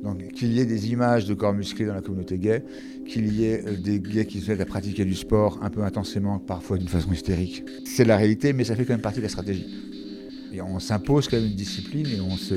Donc 0.04 0.28
qu'il 0.34 0.52
y 0.52 0.60
ait 0.60 0.66
des 0.66 0.92
images 0.92 1.26
de 1.26 1.34
corps 1.34 1.54
musclés 1.54 1.86
dans 1.86 1.94
la 1.94 2.02
communauté 2.02 2.38
gay, 2.38 2.66
qu'il 3.06 3.34
y 3.34 3.46
ait 3.46 3.66
euh, 3.66 3.76
des 3.78 4.00
gays 4.00 4.26
qui 4.26 4.42
se 4.42 4.52
mettent 4.52 4.62
à 4.62 4.66
pratiquer 4.66 5.06
du 5.06 5.16
sport 5.16 5.60
un 5.62 5.70
peu 5.70 5.84
intensément, 5.84 6.40
parfois 6.40 6.78
d'une 6.78 6.88
façon 6.88 7.12
hystérique. 7.12 7.64
C'est 7.86 8.06
la 8.06 8.18
réalité, 8.18 8.54
mais 8.54 8.64
ça 8.64 8.76
fait 8.76 8.86
quand 8.86 8.94
même 8.94 9.02
partie 9.02 9.20
de 9.20 9.24
la 9.24 9.30
stratégie. 9.30 9.68
Et 10.52 10.62
on 10.62 10.80
s'impose 10.80 11.28
quand 11.28 11.38
même 11.38 11.48
une 11.48 11.56
discipline 11.56 12.08
et 12.08 12.22
on 12.22 12.38
se, 12.38 12.56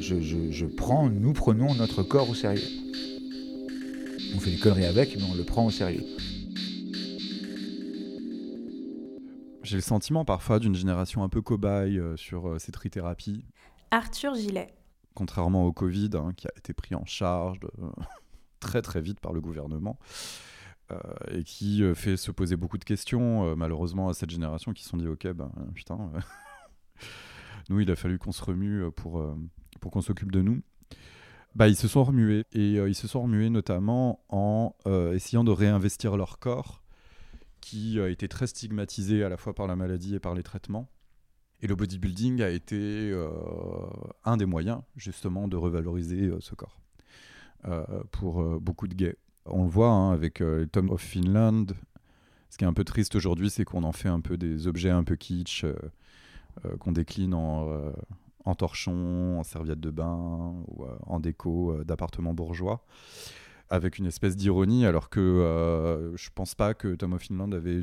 je, 0.00 0.20
je, 0.50 0.66
prends, 0.66 1.08
nous 1.08 1.32
prenons 1.32 1.74
notre 1.74 2.02
corps 2.02 2.30
au 2.30 2.34
sérieux. 2.34 2.62
On 4.34 4.38
fait 4.38 4.50
des 4.50 4.58
conneries 4.58 4.86
avec, 4.86 5.16
mais 5.16 5.24
on 5.30 5.34
le 5.34 5.44
prend 5.44 5.66
au 5.66 5.70
sérieux. 5.70 6.04
J'ai 9.62 9.76
le 9.76 9.82
sentiment 9.82 10.24
parfois 10.24 10.58
d'une 10.58 10.74
génération 10.74 11.22
un 11.22 11.28
peu 11.28 11.40
cobaye 11.40 11.98
euh, 11.98 12.16
sur 12.16 12.48
euh, 12.48 12.58
cette 12.58 12.74
trithérapie. 12.74 13.44
Arthur 13.90 14.34
Gillet 14.34 14.68
contrairement 15.14 15.66
au 15.66 15.72
Covid, 15.72 16.10
hein, 16.14 16.32
qui 16.36 16.46
a 16.46 16.52
été 16.56 16.72
pris 16.72 16.94
en 16.94 17.04
charge 17.04 17.60
très 18.62 18.80
très 18.80 19.02
vite 19.02 19.20
par 19.20 19.34
le 19.34 19.42
gouvernement. 19.42 19.98
Euh, 20.90 20.98
et 21.30 21.44
qui 21.44 21.82
euh, 21.82 21.94
fait 21.94 22.16
se 22.16 22.30
poser 22.30 22.56
beaucoup 22.56 22.78
de 22.78 22.84
questions, 22.84 23.46
euh, 23.46 23.54
malheureusement, 23.54 24.08
à 24.08 24.14
cette 24.14 24.30
génération 24.30 24.72
qui 24.72 24.82
se 24.82 24.90
sont 24.90 24.96
dit 24.96 25.06
Ok, 25.06 25.26
ben 25.28 25.50
putain, 25.74 25.98
nous, 27.68 27.80
il 27.80 27.90
a 27.90 27.96
fallu 27.96 28.18
qu'on 28.18 28.32
se 28.32 28.42
remue 28.42 28.90
pour, 28.92 29.24
pour 29.80 29.90
qu'on 29.90 30.00
s'occupe 30.00 30.32
de 30.32 30.42
nous. 30.42 30.62
Bah, 31.54 31.68
ils 31.68 31.76
se 31.76 31.86
sont 31.86 32.02
remués, 32.02 32.44
et 32.52 32.74
ils 32.76 32.94
se 32.94 33.06
sont 33.06 33.22
remués 33.22 33.50
notamment 33.50 34.24
en 34.30 34.74
essayant 35.12 35.44
de 35.44 35.50
réinvestir 35.50 36.16
leur 36.16 36.38
corps, 36.38 36.82
qui 37.60 38.00
a 38.00 38.08
été 38.08 38.26
très 38.26 38.46
stigmatisé 38.46 39.22
à 39.22 39.28
la 39.28 39.36
fois 39.36 39.54
par 39.54 39.66
la 39.66 39.76
maladie 39.76 40.14
et 40.14 40.20
par 40.20 40.34
les 40.34 40.42
traitements. 40.42 40.90
Et 41.60 41.66
le 41.66 41.76
bodybuilding 41.76 42.42
a 42.42 42.48
été 42.48 43.14
un 44.24 44.36
des 44.36 44.46
moyens 44.46 44.80
justement 44.96 45.46
de 45.46 45.56
revaloriser 45.56 46.32
ce 46.40 46.54
corps 46.54 46.81
pour 48.10 48.60
beaucoup 48.60 48.88
de 48.88 48.94
gays. 48.94 49.16
On 49.46 49.64
le 49.64 49.70
voit 49.70 49.90
hein, 49.90 50.12
avec 50.12 50.42
Tom 50.72 50.90
of 50.90 51.00
Finland. 51.00 51.72
Ce 52.50 52.58
qui 52.58 52.64
est 52.64 52.66
un 52.66 52.72
peu 52.72 52.84
triste 52.84 53.14
aujourd'hui, 53.14 53.50
c'est 53.50 53.64
qu'on 53.64 53.82
en 53.84 53.92
fait 53.92 54.08
un 54.08 54.20
peu 54.20 54.36
des 54.36 54.66
objets 54.66 54.90
un 54.90 55.04
peu 55.04 55.16
kitsch 55.16 55.64
qu'on 56.80 56.92
décline 56.92 57.34
en, 57.34 57.66
en 58.44 58.54
en 58.54 59.42
serviette 59.42 59.80
de 59.80 59.90
bain 59.90 60.54
ou 60.68 60.84
en 61.06 61.20
déco 61.20 61.82
d'appartements 61.84 62.34
bourgeois 62.34 62.84
avec 63.70 63.98
une 63.98 64.06
espèce 64.06 64.36
d'ironie, 64.36 64.84
alors 64.84 65.08
que 65.08 66.12
je 66.14 66.28
pense 66.34 66.54
pas 66.54 66.74
que 66.74 66.94
Tom 66.94 67.14
of 67.14 67.22
Finland 67.22 67.52
avait 67.52 67.82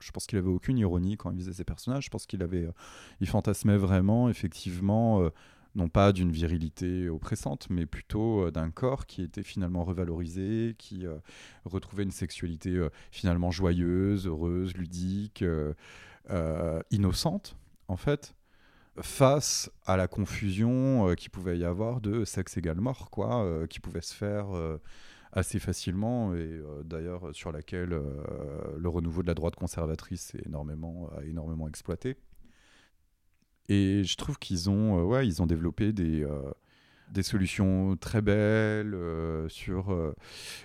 je 0.00 0.10
pense 0.10 0.26
qu'il 0.26 0.38
avait 0.38 0.48
aucune 0.48 0.78
ironie 0.78 1.16
quand 1.16 1.30
il 1.30 1.38
faisait 1.38 1.52
ses 1.52 1.64
personnages. 1.64 2.04
Je 2.04 2.10
pense 2.10 2.26
qu'il 2.26 2.42
avait, 2.42 2.64
euh, 2.64 2.72
il 3.20 3.28
fantasmait 3.28 3.76
vraiment, 3.76 4.28
effectivement, 4.28 5.22
euh, 5.22 5.30
non 5.74 5.88
pas 5.88 6.12
d'une 6.12 6.30
virilité 6.30 7.08
oppressante, 7.08 7.68
mais 7.70 7.86
plutôt 7.86 8.46
euh, 8.46 8.50
d'un 8.50 8.70
corps 8.70 9.06
qui 9.06 9.22
était 9.22 9.42
finalement 9.42 9.84
revalorisé, 9.84 10.74
qui 10.78 11.04
retrouvait 11.64 12.02
une 12.02 12.10
sexualité 12.10 12.86
finalement 13.10 13.50
joyeuse, 13.50 14.26
heureuse, 14.26 14.74
ludique, 14.76 15.44
innocente, 16.90 17.56
en 17.88 17.96
fait 17.96 18.34
face 19.00 19.70
à 19.86 19.96
la 19.96 20.08
confusion 20.08 21.14
qui 21.14 21.28
pouvait 21.28 21.56
y 21.56 21.64
avoir 21.64 22.00
de 22.00 22.24
sexe 22.24 22.56
égal 22.56 22.80
mort, 22.80 23.10
quoi, 23.10 23.66
qui 23.68 23.78
pouvait 23.78 24.00
se 24.00 24.12
faire 24.12 24.48
assez 25.32 25.58
facilement 25.58 26.34
et 26.34 26.38
euh, 26.38 26.82
d'ailleurs 26.84 27.34
sur 27.34 27.52
laquelle 27.52 27.92
euh, 27.92 28.02
le 28.76 28.88
renouveau 28.88 29.22
de 29.22 29.28
la 29.28 29.34
droite 29.34 29.56
conservatrice 29.56 30.34
est 30.34 30.46
énormément, 30.46 31.10
a 31.16 31.24
énormément 31.24 31.68
exploité. 31.68 32.16
Et 33.68 34.04
je 34.04 34.16
trouve 34.16 34.38
qu'ils 34.38 34.70
ont, 34.70 34.98
euh, 34.98 35.02
ouais, 35.02 35.26
ils 35.26 35.42
ont 35.42 35.46
développé 35.46 35.92
des, 35.92 36.26
des 37.10 37.22
solutions 37.22 37.96
très 37.96 38.22
belles 38.22 38.96
sur 39.48 40.14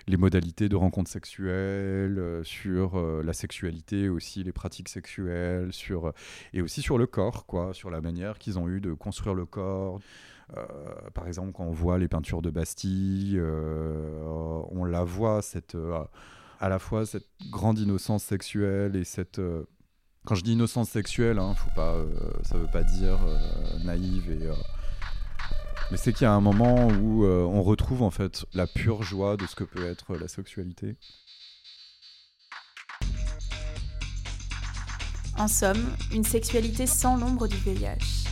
les 0.08 0.18
modalités 0.18 0.70
de 0.70 0.76
rencontres 0.76 1.12
sexuelles, 1.12 2.42
sur 2.44 2.98
la 3.24 3.34
sexualité 3.34 4.10
aussi, 4.10 4.44
les 4.44 4.52
pratiques 4.52 4.90
sexuelles, 4.90 5.74
sur, 5.74 6.14
et 6.54 6.62
aussi 6.62 6.82
sur 6.82 6.98
le 6.98 7.08
corps, 7.08 7.46
quoi, 7.46 7.74
sur 7.74 7.90
la 7.90 8.02
manière 8.02 8.40
qu'ils 8.40 8.60
ont 8.60 8.70
eu 8.70 8.82
de 8.82 8.94
construire 8.94 9.36
le 9.36 9.46
corps. 9.46 10.00
Euh, 10.58 10.66
par 11.14 11.28
exemple, 11.28 11.52
quand 11.54 11.64
on 11.64 11.72
voit 11.72 11.98
les 11.98 12.08
peintures 12.08 12.42
de 12.42 12.50
Bastille, 12.50 13.38
euh, 13.38 14.22
on 14.72 14.86
la 14.86 15.04
voit, 15.04 15.42
cette, 15.42 15.76
euh, 15.76 16.04
à 16.60 16.70
la 16.70 16.80
fois 16.80 17.06
cette 17.06 17.28
grande 17.50 17.80
innocence 17.80 18.24
sexuelle 18.24 18.96
et 18.96 19.04
cette 19.04 19.42
quand 20.26 20.36
je 20.36 20.44
dis 20.44 20.54
innocence 20.54 20.90
sexuelle, 20.90 21.40
hein, 21.40 21.54
faut 21.56 21.72
pas, 21.76 21.96
ça 22.44 22.58
veut 22.58 22.70
pas 22.72 22.84
dire 22.84 23.20
naïve 23.84 24.32
et 24.32 24.50
mais 25.92 25.98
c'est 25.98 26.14
qu'il 26.14 26.24
y 26.24 26.28
a 26.28 26.32
un 26.32 26.42
moment 26.42 26.88
où 26.88 27.26
on 27.26 27.62
retrouve 27.62 28.02
en 28.04 28.10
fait 28.10 28.46
la 28.54 28.68
pure 28.68 29.04
joie 29.04 29.38
de 29.38 29.46
ce 29.46 29.56
que 29.56 29.64
peut 29.64 29.86
être 29.86 30.16
la 30.16 30.28
sexualité. 30.28 30.96
En 35.38 35.48
somme, 35.48 35.90
une 36.12 36.24
sexualité 36.24 36.86
sans 36.86 37.18
l'ombre 37.18 37.48
du 37.48 37.58
VIH. 37.58 38.28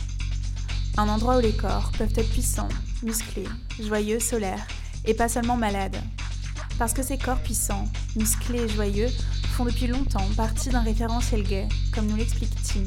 Un 0.96 1.08
endroit 1.08 1.38
où 1.38 1.40
les 1.40 1.56
corps 1.56 1.90
peuvent 1.98 2.12
être 2.16 2.30
puissants, 2.30 2.68
musclés, 3.02 3.48
joyeux, 3.80 4.20
solaires, 4.20 4.66
et 5.04 5.14
pas 5.14 5.28
seulement 5.28 5.56
malades. 5.56 6.00
Parce 6.78 6.92
que 6.92 7.02
ces 7.02 7.18
corps 7.18 7.40
puissants, 7.40 7.88
musclés 8.14 8.68
joyeux 8.68 9.08
font 9.52 9.66
depuis 9.66 9.86
longtemps 9.86 10.24
partie 10.34 10.70
d'un 10.70 10.80
référentiel 10.80 11.42
gay, 11.42 11.68
comme 11.94 12.06
nous 12.06 12.16
l'explique 12.16 12.54
Tim. 12.62 12.84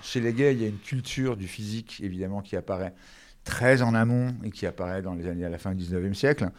Chez 0.00 0.20
les 0.20 0.32
gays, 0.32 0.54
il 0.54 0.62
y 0.62 0.64
a 0.64 0.68
une 0.68 0.78
culture 0.78 1.36
du 1.36 1.48
physique, 1.48 2.00
évidemment, 2.00 2.42
qui 2.42 2.54
apparaît 2.54 2.94
très 3.42 3.82
en 3.82 3.92
amont 3.92 4.36
et 4.44 4.52
qui 4.52 4.64
apparaît 4.64 5.02
dans 5.02 5.14
les 5.14 5.26
années 5.26 5.44
à 5.44 5.48
la 5.48 5.58
fin 5.58 5.74
du 5.74 5.82
19e 5.82 6.14
siècle 6.14 6.50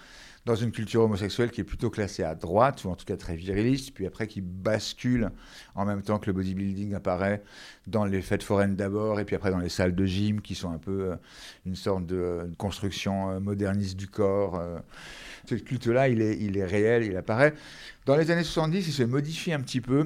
dans 0.48 0.56
une 0.56 0.72
culture 0.72 1.02
homosexuelle 1.04 1.52
qui 1.52 1.60
est 1.60 1.66
plutôt 1.66 1.90
classée 1.90 2.24
à 2.24 2.34
droite, 2.34 2.86
ou 2.86 2.90
en 2.90 2.96
tout 2.96 3.04
cas 3.04 3.18
très 3.18 3.36
viriliste, 3.36 3.94
puis 3.94 4.08
après 4.08 4.28
qui 4.28 4.40
bascule 4.40 5.30
en 5.76 5.84
même 5.84 6.02
temps 6.02 6.20
que 6.20 6.28
le 6.28 6.34
bodybuilding 6.34 6.96
apparaît 6.96 7.44
dans 7.86 8.06
les 8.06 8.22
fêtes 8.22 8.44
foraines 8.44 8.78
d'abord, 8.78 9.20
et 9.20 9.26
puis 9.26 9.36
après 9.36 9.52
dans 9.52 9.60
les 9.60 9.68
salles 9.68 9.94
de 9.94 10.06
gym, 10.06 10.40
qui 10.42 10.56
sont 10.56 10.72
un 10.72 10.78
peu 10.78 11.12
euh, 11.12 11.16
une 11.66 11.76
sorte 11.76 12.06
de, 12.06 12.50
construction 12.58 13.30
euh, 13.30 13.40
moderniste 13.42 13.98
du 13.98 14.08
corps. 14.08 14.56
Euh. 14.56 14.80
Ce 15.50 15.56
culte-là, 15.56 16.08
il 16.08 16.22
est, 16.22 16.38
il 16.38 16.58
est 16.58 16.66
réel, 16.66 17.04
il 17.04 17.18
apparaît. 17.18 17.54
Dans 18.06 18.16
les 18.16 18.32
années 18.32 18.44
70, 18.44 18.88
il 18.88 18.94
se 18.94 19.04
modifie 19.04 19.52
un 19.52 19.60
petit 19.60 19.82
peu. 19.82 20.06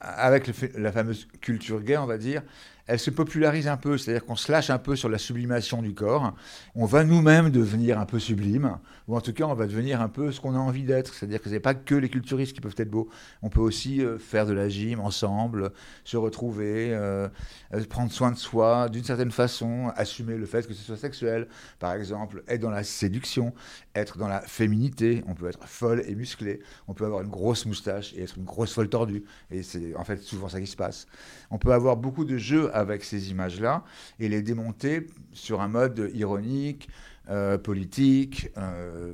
avec 0.00 0.50
la 0.76 0.92
fameuse 0.92 1.28
culture 1.40 1.80
gay, 1.80 1.96
on 1.96 2.06
va 2.06 2.18
dire, 2.18 2.42
elle 2.88 2.98
se 2.98 3.10
popularise 3.10 3.68
un 3.68 3.76
peu, 3.76 3.98
c'est-à-dire 3.98 4.24
qu'on 4.24 4.34
se 4.34 4.50
lâche 4.50 4.70
un 4.70 4.78
peu 4.78 4.96
sur 4.96 5.10
la 5.10 5.18
sublimation 5.18 5.82
du 5.82 5.94
corps. 5.94 6.34
On 6.74 6.86
va 6.86 7.04
nous-mêmes 7.04 7.50
devenir 7.50 8.00
un 8.00 8.06
peu 8.06 8.18
sublime, 8.18 8.78
ou 9.06 9.14
en 9.14 9.20
tout 9.20 9.34
cas, 9.34 9.44
on 9.44 9.54
va 9.54 9.66
devenir 9.66 10.00
un 10.00 10.08
peu 10.08 10.32
ce 10.32 10.40
qu'on 10.40 10.54
a 10.54 10.58
envie 10.58 10.84
d'être. 10.84 11.12
C'est-à-dire 11.12 11.42
que 11.42 11.50
ce 11.50 11.54
n'est 11.54 11.60
pas 11.60 11.74
que 11.74 11.94
les 11.94 12.08
culturistes 12.08 12.54
qui 12.54 12.62
peuvent 12.62 12.74
être 12.78 12.90
beaux. 12.90 13.10
On 13.42 13.50
peut 13.50 13.60
aussi 13.60 14.02
euh, 14.02 14.18
faire 14.18 14.46
de 14.46 14.54
la 14.54 14.70
gym 14.70 15.00
ensemble, 15.00 15.70
se 16.04 16.16
retrouver, 16.16 16.94
euh, 16.94 17.28
euh, 17.74 17.84
prendre 17.84 18.10
soin 18.10 18.32
de 18.32 18.38
soi 18.38 18.88
d'une 18.88 19.04
certaine 19.04 19.32
façon, 19.32 19.92
assumer 19.94 20.36
le 20.36 20.46
fait 20.46 20.66
que 20.66 20.72
ce 20.72 20.82
soit 20.82 20.96
sexuel. 20.96 21.46
Par 21.78 21.92
exemple, 21.92 22.42
être 22.48 22.62
dans 22.62 22.70
la 22.70 22.84
séduction, 22.84 23.52
être 23.94 24.16
dans 24.16 24.28
la 24.28 24.40
féminité. 24.40 25.22
On 25.26 25.34
peut 25.34 25.48
être 25.48 25.68
folle 25.68 26.02
et 26.06 26.14
musclée. 26.14 26.60
On 26.86 26.94
peut 26.94 27.04
avoir 27.04 27.20
une 27.20 27.30
grosse 27.30 27.66
moustache 27.66 28.14
et 28.14 28.22
être 28.22 28.38
une 28.38 28.44
grosse 28.44 28.72
folle 28.72 28.88
tordue. 28.88 29.24
Et 29.50 29.62
c'est 29.62 29.94
en 29.94 30.04
fait 30.04 30.22
souvent 30.22 30.48
ça 30.48 30.58
qui 30.58 30.66
se 30.66 30.76
passe. 30.76 31.06
On 31.50 31.58
peut 31.58 31.72
avoir 31.72 31.98
beaucoup 31.98 32.24
de 32.24 32.38
jeux 32.38 32.74
avec 32.78 33.04
ces 33.04 33.30
images-là 33.30 33.84
et 34.20 34.28
les 34.28 34.42
démonter 34.42 35.06
sur 35.32 35.60
un 35.60 35.68
mode 35.68 36.10
ironique, 36.14 36.88
euh, 37.30 37.58
politique 37.58 38.50
euh, 38.56 39.12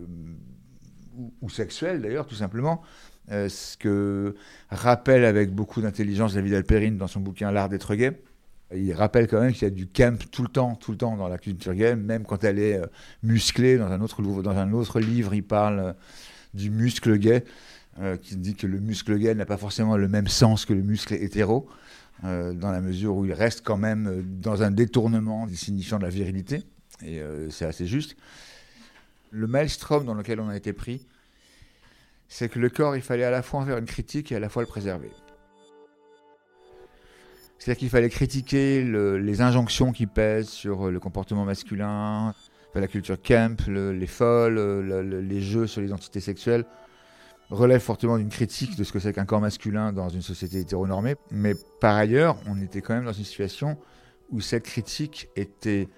ou, 1.40 1.50
sexuel 1.50 2.02
d'ailleurs, 2.02 2.26
tout 2.26 2.35
simplement. 2.35 2.83
ce 3.28 3.76
que 3.76 4.35
rappelle 4.71 5.25
avec 5.25 5.52
beaucoup 5.52 5.80
d'intelligence 5.80 6.35
David 6.35 6.54
Alperine 6.54 6.97
dans 6.97 7.06
son 7.06 7.21
bouquin 7.21 7.50
L'art 7.50 7.68
d'être 7.68 7.94
gay. 7.94 8.21
Il 8.75 8.92
rappelle 8.92 9.28
quand 9.28 9.40
même 9.40 9.52
qu'il 9.52 9.62
y 9.62 9.66
a 9.66 9.71
du 9.71 9.87
camp 9.87 10.18
tout 10.30 10.42
le 10.42 10.49
temps, 10.49 10.75
tout 10.75 10.92
le 10.92 10.97
temps 10.97 11.16
dans 11.16 11.28
la 11.28 11.38
culture 11.38 11.75
gay, 11.75 11.94
même 11.97 12.25
quand 12.25 12.42
elle 12.44 12.59
est 12.59 12.80
musclée. 13.23 13.78
Dans 13.78 13.90
un 13.90 14.00
autre, 14.00 14.23
dans 14.23 14.56
un 14.56 14.73
autre 14.73 15.00
livre, 15.00 15.35
il 15.35 15.44
parle 15.44 15.94
du 16.54 16.71
muscle 16.71 17.16
gay, 17.18 17.44
qui 18.23 18.37
dit 18.37 18.54
que 18.54 18.66
le 18.66 18.80
muscle 18.80 19.16
gay 19.16 19.35
n'a 19.35 19.47
pas 19.47 19.56
forcément 19.56 19.97
le 19.97 20.09
même 20.09 20.28
sens 20.28 20.64
que 20.64 20.73
le 20.73 20.83
muscle 20.83 21.14
hétéro. 21.14 21.68
Euh, 22.25 22.54
dans 22.54 22.71
la 22.71 22.81
mesure 22.81 23.14
où 23.16 23.26
il 23.26 23.35
reste 23.35 23.61
quand 23.62 23.76
même 23.76 24.07
euh, 24.07 24.23
dans 24.25 24.62
un 24.62 24.71
détournement 24.71 25.47
signifiant 25.52 25.99
de 25.99 26.04
la 26.04 26.09
virilité, 26.09 26.62
et 27.02 27.21
euh, 27.21 27.50
c'est 27.50 27.66
assez 27.66 27.87
juste. 27.87 28.16
Le 29.31 29.47
maelstrom 29.47 30.07
dans 30.07 30.14
lequel 30.14 30.40
on 30.40 30.49
a 30.49 30.57
été 30.57 30.73
pris, 30.73 31.07
c'est 32.28 32.49
que 32.49 32.59
le 32.59 32.71
corps, 32.71 32.97
il 32.97 33.02
fallait 33.02 33.25
à 33.25 33.31
la 33.31 33.43
fois 33.43 33.61
en 33.61 33.66
faire 33.66 33.76
une 33.76 33.85
critique 33.85 34.33
et 34.33 34.37
à 34.37 34.40
la 34.40 34.49
fois 34.49 34.62
le 34.62 34.69
préserver. 34.69 35.11
C'est-à-dire 37.59 37.78
qu'il 37.78 37.90
fallait 37.90 38.09
critiquer 38.09 38.83
les 38.85 39.40
injonctions 39.43 39.93
qui 39.93 40.07
pèsent 40.07 40.49
sur 40.49 40.90
le 40.90 41.00
comportement 41.00 41.45
masculin, 41.45 42.35
la 42.75 42.88
culture 42.88 43.21
camp, 43.21 43.66
les 43.69 44.07
folles, 44.07 45.00
les 45.00 45.40
jeux 45.40 45.66
sur 45.66 45.81
l'identité 45.81 46.21
sexuelle 46.21 46.64
relève 47.51 47.81
fortement 47.81 48.19
d'une 48.19 48.29
critique 48.29 48.77
de 48.77 48.85
ce 48.85 48.93
que 48.93 48.99
c'est 48.99 49.13
qu'un 49.13 49.27
corps 49.27 49.41
masculin 49.41 49.93
dans 49.93 50.09
une 50.09 50.23
société 50.23 50.61
hétéronormée. 50.61 51.17
Mais 51.31 51.55
par 51.81 51.97
ailleurs, 51.97 52.37
on 52.47 52.61
était 52.61 52.81
quand 52.81 52.95
même 52.95 53.05
dans 53.05 53.13
une 53.13 53.25
situation 53.25 53.77
où 54.31 54.41
cette 54.41 54.65
critique 54.65 55.29
était 55.37 55.89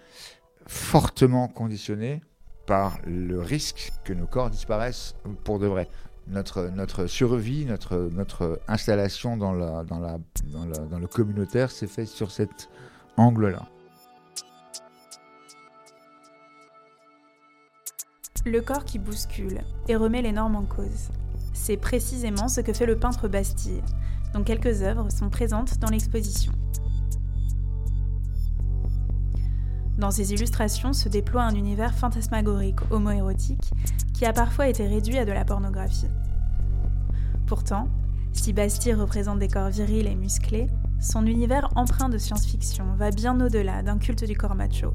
fortement 0.67 1.49
conditionnée 1.49 2.21
par 2.67 2.99
le 3.07 3.41
risque 3.41 3.93
que 4.05 4.13
nos 4.13 4.27
corps 4.27 4.51
disparaissent 4.51 5.15
pour 5.45 5.59
de 5.59 5.67
vrai. 5.67 5.89
Notre, 6.29 6.71
notre 6.71 7.07
survie, 7.07 7.65
notre, 7.65 8.11
notre 8.13 8.61
installation 8.67 9.37
dans, 9.37 9.53
la, 9.53 9.85
dans, 9.85 10.01
la, 10.01 10.19
dans, 10.53 10.87
dans 10.87 10.99
le 10.99 11.07
communautaire 11.07 11.71
s'est 11.71 11.87
fait 11.87 12.07
sur 12.07 12.33
cet 12.33 12.69
angle-là. 13.17 13.69
Le 18.45 18.61
corps 18.61 18.85
qui 18.85 18.99
bouscule 18.99 19.61
et 19.89 19.97
remet 19.97 20.23
les 20.23 20.33
normes 20.33 20.57
en 20.57 20.65
cause. 20.65 21.11
C'est 21.59 21.79
précisément 21.79 22.49
ce 22.49 22.61
que 22.61 22.73
fait 22.73 22.87
le 22.87 22.97
peintre 22.97 23.27
Bastille, 23.29 23.83
dont 24.35 24.45
quelques 24.45 24.83
œuvres 24.83 25.11
sont 25.11 25.31
présentes 25.31 25.79
dans 25.79 25.89
l'exposition. 25.89 26.53
Dans 29.99 30.13
ses 30.13 30.33
illustrations 30.33 30.93
se 30.93 31.09
déploie 31.09 31.43
un 31.43 31.55
univers 31.55 31.95
fantasmagorique 31.95 32.79
homoérotique 32.91 33.73
qui 34.13 34.27
a 34.27 34.33
parfois 34.33 34.69
été 34.69 34.87
réduit 34.87 35.19
à 35.19 35.25
de 35.25 35.33
la 35.33 35.45
pornographie. 35.45 36.11
Pourtant, 37.47 37.89
si 38.33 38.53
Bastille 38.53 38.95
représente 38.95 39.41
des 39.41 39.49
corps 39.49 39.71
virils 39.71 40.07
et 40.07 40.15
musclés, 40.15 40.69
son 41.01 41.27
univers 41.27 41.71
empreint 41.75 42.11
de 42.11 42.19
science-fiction 42.19 42.95
va 42.97 43.11
bien 43.11 43.41
au-delà 43.41 43.83
d'un 43.83 43.99
culte 43.99 44.25
du 44.25 44.37
corps 44.37 44.55
macho. 44.55 44.93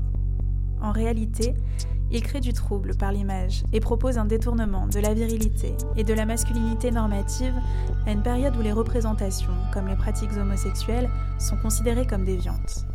En 0.80 0.92
réalité, 0.92 1.56
il 2.12 2.22
crée 2.22 2.42
du 2.42 2.54
trouble 2.54 2.96
par 2.96 3.12
l'image 3.12 3.64
et 3.72 3.80
propose 3.80 4.18
un 4.18 4.26
détournement 4.26 4.88
de 4.88 5.00
la 5.00 5.14
virilité 5.14 5.74
et 5.96 6.04
de 6.04 6.14
la 6.14 6.26
masculinité 6.26 6.92
normative 6.92 7.54
à 8.06 8.12
une 8.12 8.22
période 8.22 8.56
où 8.58 8.62
les 8.62 8.72
représentations, 8.72 9.56
comme 9.74 9.88
les 9.88 9.96
pratiques 9.96 10.36
homosexuelles, 10.38 11.10
sont 11.40 11.58
considérées 11.58 12.06
comme 12.06 12.26
déviantes. 12.26 12.86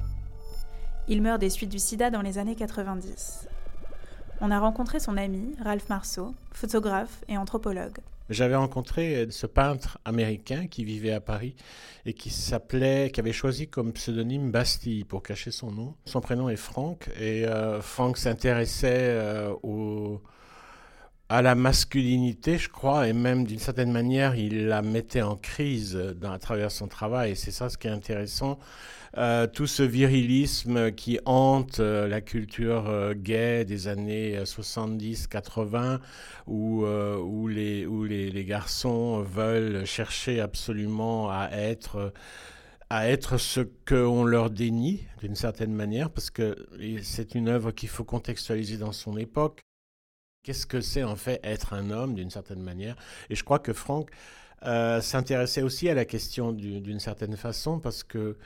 Il 1.09 1.23
meurt 1.23 1.41
des 1.41 1.51
suites 1.51 1.71
du 1.71 1.79
sida 1.79 2.11
dans 2.11 2.23
les 2.23 2.39
années 2.39 2.57
90. 2.57 3.49
On 4.41 4.51
a 4.51 4.59
rencontré 4.59 5.01
son 5.01 5.17
ami, 5.17 5.55
Ralph 5.65 5.89
Marceau, 5.89 6.35
photographe 6.53 7.25
et 7.29 7.39
anthropologue. 7.39 7.99
J'avais 8.28 8.56
rencontré 8.56 9.26
ce 9.30 9.47
peintre 9.47 9.99
américain 10.04 10.66
qui 10.66 10.85
vivait 10.85 11.12
à 11.12 11.21
Paris 11.21 11.54
et 12.06 12.12
qui 12.12 12.30
s'appelait, 12.30 13.11
qui 13.12 13.21
avait 13.21 13.33
choisi 13.33 13.68
comme 13.68 13.92
pseudonyme 13.92 14.50
Bastille 14.50 15.04
pour 15.04 15.23
cacher 15.23 15.50
son 15.50 15.71
nom. 15.71 15.95
Son 16.04 16.21
prénom 16.21 16.49
est 16.49 16.56
Franck 16.56 17.08
et 17.21 17.47
euh, 17.47 17.80
Franck 17.80 18.19
s'intéressait 18.19 19.10
euh, 19.10 20.17
à 21.28 21.43
la 21.43 21.54
masculinité, 21.54 22.58
je 22.58 22.69
crois, 22.69 23.08
et 23.08 23.12
même 23.12 23.45
d'une 23.45 23.58
certaine 23.58 23.91
manière, 23.91 24.36
il 24.36 24.67
la 24.67 24.82
mettait 24.82 25.23
en 25.23 25.36
crise 25.36 25.95
dans, 25.95 26.30
à 26.30 26.39
travers 26.39 26.71
son 26.71 26.86
travail. 26.86 27.32
Et 27.32 27.34
c'est 27.34 27.50
ça 27.50 27.69
ce 27.69 27.76
qui 27.78 27.89
est 27.89 27.91
intéressant. 27.91 28.58
Euh, 29.19 29.47
tout 29.47 29.67
ce 29.67 29.83
virilisme 29.83 30.93
qui 30.93 31.19
hante 31.25 31.81
euh, 31.81 32.07
la 32.07 32.21
culture 32.21 32.87
euh, 32.91 33.15
gay 33.15 33.65
des 33.65 33.89
années 33.89 34.39
70-80, 34.43 36.00
où, 36.47 36.85
où, 36.85 37.49
les, 37.49 37.87
où 37.87 38.05
les, 38.05 38.45
garçons 38.45 39.23
veulent 39.23 39.87
chercher 39.87 40.41
absolument 40.41 41.31
à 41.31 41.49
être 41.52 42.13
à 42.89 43.09
être 43.09 43.37
ce 43.37 43.61
qu'on 43.89 44.25
leur 44.25 44.49
dénie 44.50 45.05
d'une 45.21 45.35
certaine 45.35 45.73
manière, 45.73 46.11
parce 46.11 46.31
que 46.31 46.69
c'est 47.02 47.35
une 47.35 47.49
œuvre 47.49 47.73
qu'il 47.73 47.89
faut 47.89 48.05
contextualiser 48.05 48.76
dans 48.76 48.93
son 48.93 49.17
époque. 49.17 49.61
Qu'est-ce 50.45 50.67
que 50.67 50.81
c'est 50.81 51.02
en 51.02 51.17
fait 51.17 51.41
être 51.43 51.73
un 51.73 51.91
homme 51.91 52.15
d'une 52.15 52.31
certaine 52.31 52.63
manière? 52.63 52.95
Et 53.29 53.35
je 53.35 53.43
crois 53.43 53.59
que 53.59 53.73
Franck 53.73 54.11
s'intéressait 54.63 55.63
aussi 55.63 55.89
à 55.89 55.95
la 55.95 56.05
question 56.05 56.52
d'une 56.52 57.00
certaine 57.00 57.37
façon, 57.37 57.81
parce 57.81 58.05
que 58.05 58.37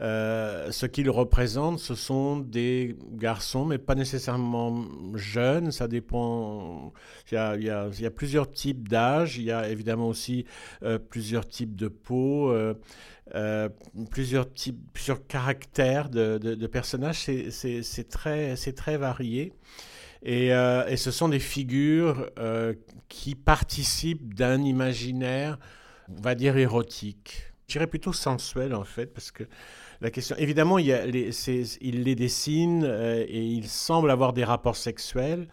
euh, 0.00 0.72
ce 0.72 0.86
qu'ils 0.86 1.10
représentent, 1.10 1.78
ce 1.78 1.94
sont 1.94 2.38
des 2.38 2.96
garçons, 3.12 3.66
mais 3.66 3.76
pas 3.76 3.94
nécessairement 3.94 4.84
jeunes. 5.14 5.70
Ça 5.70 5.86
dépend. 5.86 6.92
Il 7.30 7.34
y 7.34 7.68
a, 8.06 8.10
plusieurs 8.10 8.50
types 8.50 8.88
d'âge. 8.88 9.36
Il 9.36 9.44
y 9.44 9.52
a 9.52 9.68
évidemment 9.68 10.08
aussi 10.08 10.46
euh, 10.82 10.98
plusieurs 10.98 11.46
types 11.46 11.76
de 11.76 11.88
peau, 11.88 12.50
euh, 12.50 13.68
plusieurs 14.10 14.50
types, 14.52 14.78
plusieurs 14.94 15.26
caractères 15.26 16.08
de, 16.08 16.66
personnages. 16.66 17.28
C'est 17.50 18.08
très, 18.08 18.54
très 18.56 18.96
varié. 18.96 19.52
Et, 20.22 20.46
et, 20.48 20.96
ce 20.96 21.10
sont 21.10 21.28
des 21.28 21.40
figures 21.40 22.30
qui 23.08 23.34
participent 23.34 24.34
d'un 24.34 24.62
imaginaire, 24.62 25.58
on 26.16 26.22
va 26.22 26.34
dire 26.34 26.56
érotique. 26.56 27.52
Je 27.66 27.74
dirais 27.74 27.86
plutôt 27.86 28.12
sensuel 28.12 28.74
en 28.74 28.84
fait, 28.84 29.06
parce 29.06 29.30
que 29.30 29.44
la 30.02 30.10
question. 30.10 30.36
Évidemment, 30.36 30.78
il, 30.78 30.88
les, 30.88 31.30
il 31.80 32.02
les 32.02 32.14
dessine 32.14 32.84
euh, 32.84 33.24
et 33.26 33.42
il 33.42 33.68
semble 33.68 34.10
avoir 34.10 34.32
des 34.32 34.44
rapports 34.44 34.76
sexuels. 34.76 35.48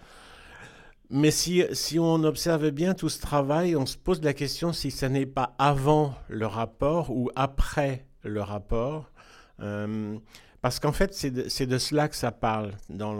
Mais 1.11 1.31
si, 1.31 1.63
si 1.71 1.97
on 1.99 2.23
observe 2.23 2.69
bien 2.69 2.93
tout 2.93 3.09
ce 3.09 3.21
travail, 3.21 3.75
on 3.75 3.85
se 3.85 3.97
pose 3.97 4.21
la 4.21 4.33
question 4.33 4.73
si 4.73 4.91
ce 4.91 5.05
n'est 5.05 5.25
pas 5.25 5.55
avant 5.57 6.13
le 6.27 6.45
rapport 6.45 7.09
ou 7.11 7.29
après 7.35 8.05
le 8.23 8.41
rapport. 8.41 9.11
Euh, 9.59 10.17
parce 10.61 10.79
qu'en 10.79 10.91
fait, 10.91 11.13
c'est 11.13 11.31
de, 11.31 11.77
cela 11.77 12.09
que 12.09 12.15
ça 12.15 12.31
parle 12.31 12.71
dans 12.89 13.13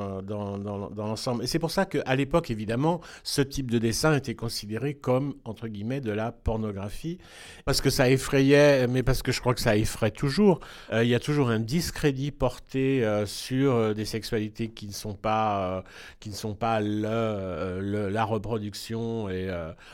l'ensemble. 0.95 1.43
Et 1.43 1.47
c'est 1.47 1.59
pour 1.59 1.71
ça 1.71 1.85
qu'à 1.85 2.15
l'époque, 2.15 2.51
évidemment, 2.51 2.99
ce 3.23 3.41
type 3.41 3.71
de 3.71 3.77
dessin 3.77 4.13
était 4.15 4.35
considéré 4.35 4.93
comme, 4.93 5.35
entre 5.45 5.67
guillemets, 5.67 6.01
de 6.01 6.11
la 6.11 6.31
pornographie. 6.31 7.17
Parce 7.65 7.79
que 7.81 7.89
ça 7.89 8.09
effrayait, 8.09 8.87
mais 8.87 9.03
parce 9.03 9.21
que 9.21 9.31
je 9.31 9.39
crois 9.39 9.53
que 9.53 9.61
ça 9.61 9.77
effraie 9.77 10.11
toujours. 10.11 10.59
Euh, 10.91 11.03
il 11.03 11.09
y 11.09 11.15
a 11.15 11.19
toujours 11.19 11.49
un 11.49 11.59
discrédit 11.59 12.31
porté 12.31 13.05
euh, 13.05 13.25
sur 13.25 13.73
euh, 13.73 13.93
des 13.93 14.05
sexualités 14.05 14.69
qui 14.69 14.87
ne 14.87 14.93
sont 14.93 15.13
pas, 15.13 15.83
qui 16.19 16.29
ne 16.29 16.35
sont 16.35 16.55
pas 16.55 16.81
la 16.81 18.23
reproduction 18.25 19.29
et, 19.29 19.49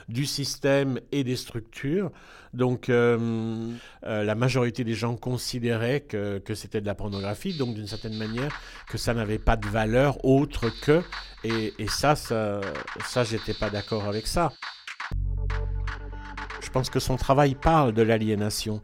du 0.10 0.26
système 0.26 1.00
et 1.12 1.24
des 1.24 1.36
structures. 1.36 2.12
Donc, 2.54 2.88
la 2.88 4.36
majorité 4.36 4.84
des 4.84 4.94
gens 4.94 5.16
considéraient 5.16 6.02
que, 6.02 6.40
que 6.40 6.56
c'était 6.56 6.82
de 6.82 6.86
la 6.86 6.96
pornographie 6.96 7.35
donc 7.58 7.76
d'une 7.76 7.88
certaine 7.88 8.18
manière 8.18 8.60
que 8.88 8.98
ça 8.98 9.14
n'avait 9.14 9.40
pas 9.40 9.56
de 9.56 9.68
valeur 9.68 10.24
autre 10.26 10.70
que, 10.82 11.04
et, 11.44 11.74
ça, 11.88 12.16
ça, 12.16 12.62
ça 13.06 13.24
j'étais 13.24 13.54
pas 13.54 13.70
d'accord 13.70 14.06
avec 14.06 14.28
ça. 14.28 14.52
Je 16.62 16.70
pense 16.72 16.90
que 16.90 17.00
son 17.00 17.16
travail 17.16 17.56
parle 17.56 17.94
de 17.94 18.02
l'aliénation. 18.02 18.82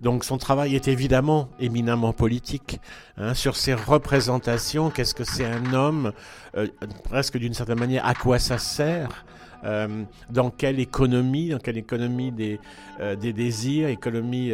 Donc 0.00 0.24
son 0.24 0.38
travail 0.38 0.74
est 0.74 0.88
évidemment 0.88 1.50
éminemment 1.58 2.12
politique. 2.12 2.80
Hein, 3.16 3.34
sur 3.34 3.56
ses 3.56 3.74
représentations, 3.74 4.90
qu'est-ce 4.90 5.14
que 5.14 5.24
c'est 5.24 5.44
un 5.44 5.72
homme 5.72 6.12
euh, 6.56 6.66
Presque 7.04 7.38
d'une 7.38 7.54
certaine 7.54 7.78
manière, 7.78 8.06
à 8.06 8.14
quoi 8.14 8.38
ça 8.38 8.58
sert 8.58 9.24
euh, 9.64 10.04
dans 10.30 10.50
quelle 10.50 10.80
économie, 10.80 11.50
dans 11.50 11.58
quelle 11.58 11.76
économie 11.76 12.32
des, 12.32 12.58
euh, 13.00 13.14
des 13.14 13.34
désirs, 13.34 13.88
économie 13.88 14.52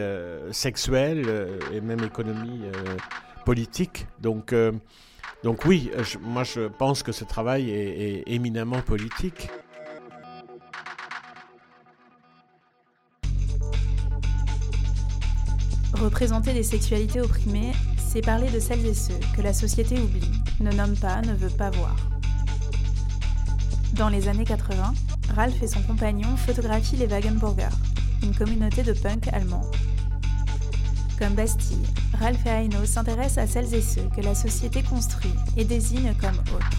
sexuelle 0.50 1.24
et 1.72 1.80
même 1.80 2.02
économie 2.04 2.62
euh, 4.52 4.72
donc 5.44 5.64
oui, 5.64 5.90
moi 6.20 6.42
je 6.44 6.68
pense 6.68 7.02
que 7.02 7.12
ce 7.12 7.24
travail 7.24 7.70
est, 7.70 8.24
éminemment 8.26 8.82
politique. 8.82 9.48
Représenter 15.94 16.52
des 16.52 16.62
sexualités 16.62 17.20
opprimées, 17.20 17.72
c'est 17.96 18.20
parler 18.20 18.50
de 18.50 18.61
celles 18.61 18.85
et 18.85 18.94
ceux 18.94 19.18
que 19.35 19.40
la 19.40 19.54
société 19.54 19.98
oublie, 19.98 20.42
ne 20.61 20.72
nomme 20.72 20.96
pas, 20.96 21.22
ne 21.22 21.32
veut 21.35 21.56
pas 21.56 21.70
voir. 21.70 21.96
Dans 23.94 24.09
les 24.09 24.28
années 24.28 24.44
80, 24.44 24.92
Ralph 25.35 25.62
et 25.62 25.66
son 25.66 25.82
compagnon 25.82 26.37
photographient 26.37 26.96
les 26.96 27.06
Wagenburger, 27.06 27.70
une 28.22 28.35
communauté 28.35 28.82
de 28.82 28.92
punk 28.92 29.28
allemands. 29.32 29.70
Comme 31.18 31.35
Bastille, 31.35 31.87
Ralph 32.18 32.44
et 32.44 32.50
Heino 32.50 32.85
s'intéressent 32.85 33.38
à 33.38 33.46
celles 33.46 33.74
et 33.74 33.81
ceux 33.81 34.09
que 34.14 34.20
la 34.20 34.35
société 34.35 34.83
construit 34.83 35.33
et 35.57 35.64
désigne 35.64 36.14
comme 36.20 36.38
autres. 36.55 36.70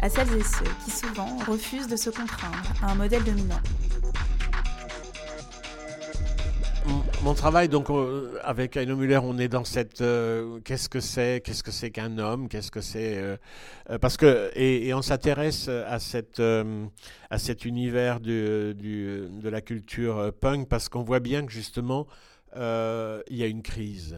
À 0.00 0.08
celles 0.08 0.32
et 0.34 0.44
ceux 0.44 0.70
qui 0.84 0.90
souvent 0.90 1.36
refusent 1.46 1.88
de 1.88 1.96
se 1.96 2.10
contraindre 2.10 2.72
à 2.82 2.92
un 2.92 2.94
modèle 2.94 3.24
dominant. 3.24 3.60
mon 7.22 7.34
travail, 7.34 7.68
donc 7.68 7.90
euh, 7.90 8.38
avec 8.42 8.76
Heino 8.76 8.96
Müller, 8.96 9.20
on 9.22 9.38
est 9.38 9.48
dans 9.48 9.64
cette 9.64 10.00
euh, 10.00 10.60
qu'est-ce 10.64 10.88
que 10.88 11.00
c'est, 11.00 11.42
qu'est-ce 11.44 11.62
que 11.62 11.70
c'est 11.70 11.90
qu'un 11.90 12.18
homme, 12.18 12.48
qu'est-ce 12.48 12.70
que 12.70 12.80
c'est 12.80 13.18
euh, 13.18 13.36
parce 14.00 14.16
que 14.16 14.50
et, 14.54 14.94
on 14.94 15.02
s'intéresse 15.02 15.68
à 15.68 15.98
cet 15.98 17.64
univers 17.64 18.20
de 18.20 19.48
la 19.48 19.60
culture 19.60 20.32
punk 20.40 20.68
parce 20.68 20.88
qu'on 20.88 21.02
voit 21.02 21.20
bien 21.20 21.44
que 21.44 21.52
justement 21.52 22.06
il 22.54 23.36
y 23.36 23.42
a 23.42 23.46
une 23.46 23.62
crise. 23.62 24.16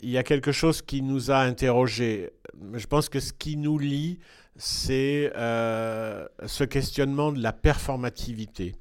Il 0.00 0.10
y 0.10 0.18
a 0.18 0.22
quelque 0.22 0.52
chose 0.52 0.82
qui 0.82 1.02
nous 1.02 1.30
a 1.30 1.38
interrogés. 1.38 2.30
Je 2.74 2.86
pense 2.86 3.08
que 3.08 3.20
ce 3.20 3.32
qui 3.32 3.56
nous 3.56 3.78
lie, 3.78 4.18
c'est 4.58 5.32
euh, 5.36 6.26
ce 6.46 6.64
questionnement 6.64 7.32
de 7.32 7.42
la 7.42 7.52
performativité. 7.52 8.74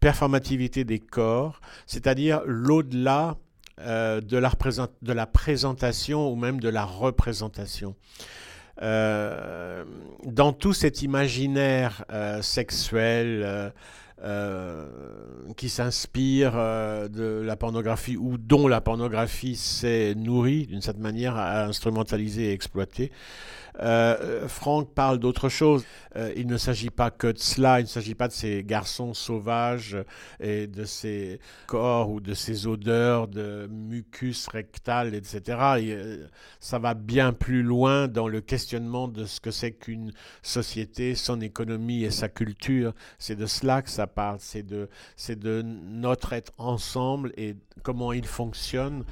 Performativité 0.00 0.84
des 0.84 0.98
corps, 0.98 1.60
c'est-à-dire 1.86 2.42
l'au-delà 2.46 3.36
euh, 3.80 4.20
de, 4.20 4.36
la 4.36 5.26
présentation 5.26 6.30
ou 6.30 6.36
même 6.36 6.60
de 6.60 6.68
la 6.68 6.84
représentation. 6.84 7.94
Euh, 8.80 9.84
dans 10.24 10.52
tout 10.52 10.72
cet 10.72 11.02
imaginaire 11.02 12.04
sexuel, 12.40 13.72
qui 15.56 15.68
s'inspire 15.68 16.52
de 16.52 17.42
la 17.44 17.56
pornographie 17.56 18.16
ou 18.16 18.38
dont 18.38 18.68
la 18.68 18.80
pornographie 18.80 19.56
s'est 19.56 20.14
nourrie 20.14 20.66
d'une 20.66 20.80
certaine 20.80 21.02
manière, 21.02 21.36
instrumentalisée 21.36 22.50
et 22.50 22.52
exploitée. 22.52 23.10
Euh, 23.80 24.48
Franck 24.48 24.92
parle 24.94 25.18
d'autre 25.18 25.48
chose. 25.48 25.84
Euh, 26.16 26.32
il 26.36 26.46
ne 26.46 26.56
s'agit 26.56 26.90
pas 26.90 27.10
que 27.10 27.28
de 27.28 27.38
cela, 27.38 27.80
il 27.80 27.84
ne 27.84 27.88
s'agit 27.88 28.14
pas 28.14 28.28
de 28.28 28.32
ces 28.32 28.62
garçons 28.64 29.14
sauvages 29.14 29.96
et 30.40 30.66
de 30.66 30.84
ces 30.84 31.40
corps 31.66 32.10
ou 32.10 32.20
de 32.20 32.34
ces 32.34 32.66
odeurs 32.66 33.28
de 33.28 33.68
mucus 33.70 34.46
rectal, 34.48 35.14
etc. 35.14 35.58
Euh, 35.78 36.26
ça 36.60 36.78
va 36.78 36.94
bien 36.94 37.32
plus 37.32 37.62
loin 37.62 38.08
dans 38.08 38.28
le 38.28 38.40
questionnement 38.40 39.08
de 39.08 39.24
ce 39.24 39.40
que 39.40 39.50
c'est 39.50 39.72
qu'une 39.72 40.12
société, 40.42 41.14
son 41.14 41.40
économie 41.40 42.04
et 42.04 42.10
sa 42.10 42.28
culture. 42.28 42.92
C'est 43.18 43.36
de 43.36 43.46
cela 43.46 43.82
que 43.82 43.90
ça 43.90 44.06
parle, 44.06 44.36
c'est 44.40 44.66
de, 44.66 44.88
de 45.28 45.62
notre 45.62 46.32
être 46.32 46.52
ensemble 46.58 47.32
et 47.36 47.56
comment 47.82 48.12
il 48.12 48.26
fonctionne, 48.26 49.04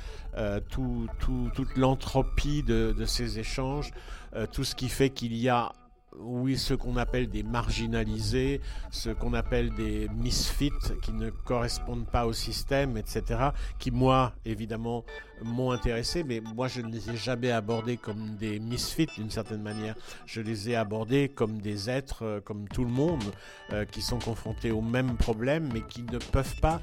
tout, 0.68 1.09
toute 1.18 1.77
l'entropie 1.77 2.62
de, 2.62 2.94
de 2.96 3.05
ces 3.05 3.38
échanges. 3.38 3.92
Euh, 4.37 4.46
tout 4.46 4.62
ce 4.62 4.77
qui 4.77 4.88
fait 4.88 5.11
qu'il 5.11 5.35
y 5.35 5.49
a 5.49 5.73
oui, 6.18 6.59
ce 6.59 6.75
qu'on 6.75 6.96
appelle 6.96 7.29
des 7.29 7.42
marginalisés, 7.42 8.61
ce 8.90 9.11
qu'on 9.11 9.35
appelle 9.35 9.73
des 9.75 10.09
misfits 10.09 10.70
qui 11.03 11.12
ne 11.12 11.31
correspondent 11.31 12.07
pas 12.07 12.27
au 12.27 12.33
système, 12.33 12.96
etc., 12.96 13.51
qui, 13.79 13.90
moi, 13.90 14.33
évidemment, 14.44 15.05
m'ont 15.42 15.70
intéressé, 15.70 16.23
mais 16.23 16.40
moi, 16.40 16.68
je 16.68 16.81
ne 16.81 16.90
les 16.90 17.11
ai 17.11 17.16
jamais 17.16 17.51
abordés 17.51 17.96
comme 17.96 18.37
des 18.37 18.59
misfits 18.59 19.09
d'une 19.16 19.31
certaine 19.31 19.62
manière. 19.62 19.94
Je 20.27 20.40
les 20.40 20.70
ai 20.70 20.77
abordés 20.77 21.29
comme 21.29 21.61
des 21.61 21.88
êtres, 21.88 22.25
euh, 22.25 22.40
comme 22.40 22.68
tout 22.68 22.85
le 22.85 22.90
monde, 22.90 23.25
euh, 23.73 23.85
qui 23.85 24.03
sont 24.03 24.18
confrontés 24.18 24.70
aux 24.70 24.83
mêmes 24.83 25.16
problèmes, 25.16 25.70
mais 25.73 25.83
qui 25.83 26.03
ne 26.03 26.18
peuvent 26.18 26.61
pas 26.61 26.81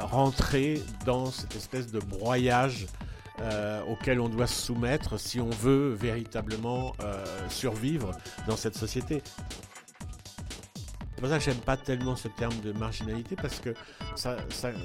rentrer 0.00 0.82
dans 1.04 1.26
cette 1.26 1.54
espèce 1.54 1.90
de 1.92 1.98
broyage 1.98 2.86
euh, 3.40 3.82
on 4.18 4.28
doit 4.28 4.46
se 4.46 4.66
soumettre 4.66 5.18
si 5.18 5.40
on 5.40 5.50
veut 5.50 5.94
véritablement 5.94 6.94
euh, 7.00 7.24
survivre 7.48 8.12
dans 8.46 8.56
cette 8.56 8.76
société. 8.76 9.22
C'est 11.14 11.20
pour 11.20 11.28
ça 11.28 11.38
que 11.38 11.44
j'aime 11.44 11.60
pas 11.60 11.76
tellement 11.76 12.16
ce 12.16 12.28
terme 12.28 12.58
de 12.60 12.72
marginalité 12.72 13.36
parce 13.36 13.60
que 13.60 13.74
ça, 14.14 14.36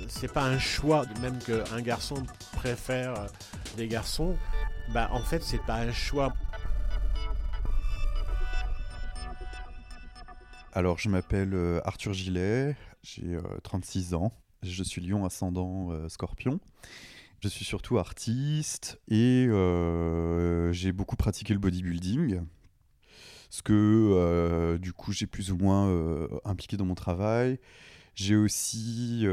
c'est 0.07 0.31
pas 0.31 0.43
un 0.43 0.59
choix, 0.59 1.05
même 1.21 1.37
qu'un 1.39 1.81
garçon 1.81 2.15
préfère 2.53 3.19
euh, 3.19 3.27
des 3.77 3.87
garçons. 3.87 4.37
Bah, 4.93 5.09
en 5.11 5.21
fait, 5.21 5.43
c'est 5.43 5.63
pas 5.63 5.75
un 5.77 5.91
choix. 5.91 6.33
Alors, 10.73 10.97
je 10.97 11.07
m'appelle 11.07 11.81
Arthur 11.85 12.11
Gillet, 12.11 12.75
j'ai 13.01 13.37
36 13.63 14.13
ans, 14.13 14.33
je 14.61 14.83
suis 14.83 15.01
lion 15.01 15.23
ascendant 15.23 15.89
scorpion. 16.09 16.59
Je 17.45 17.49
suis 17.51 17.63
surtout 17.63 17.99
artiste 17.99 18.99
et 19.07 19.45
euh, 19.47 20.71
j'ai 20.71 20.91
beaucoup 20.91 21.15
pratiqué 21.15 21.53
le 21.53 21.59
bodybuilding. 21.59 22.41
Ce 23.51 23.61
que 23.61 23.71
euh, 23.71 24.79
du 24.79 24.93
coup 24.93 25.11
j'ai 25.11 25.27
plus 25.27 25.51
ou 25.51 25.55
moins 25.55 25.87
euh, 25.87 26.27
impliqué 26.43 26.75
dans 26.75 26.85
mon 26.85 26.95
travail. 26.95 27.59
J'ai 28.15 28.35
aussi 28.35 29.27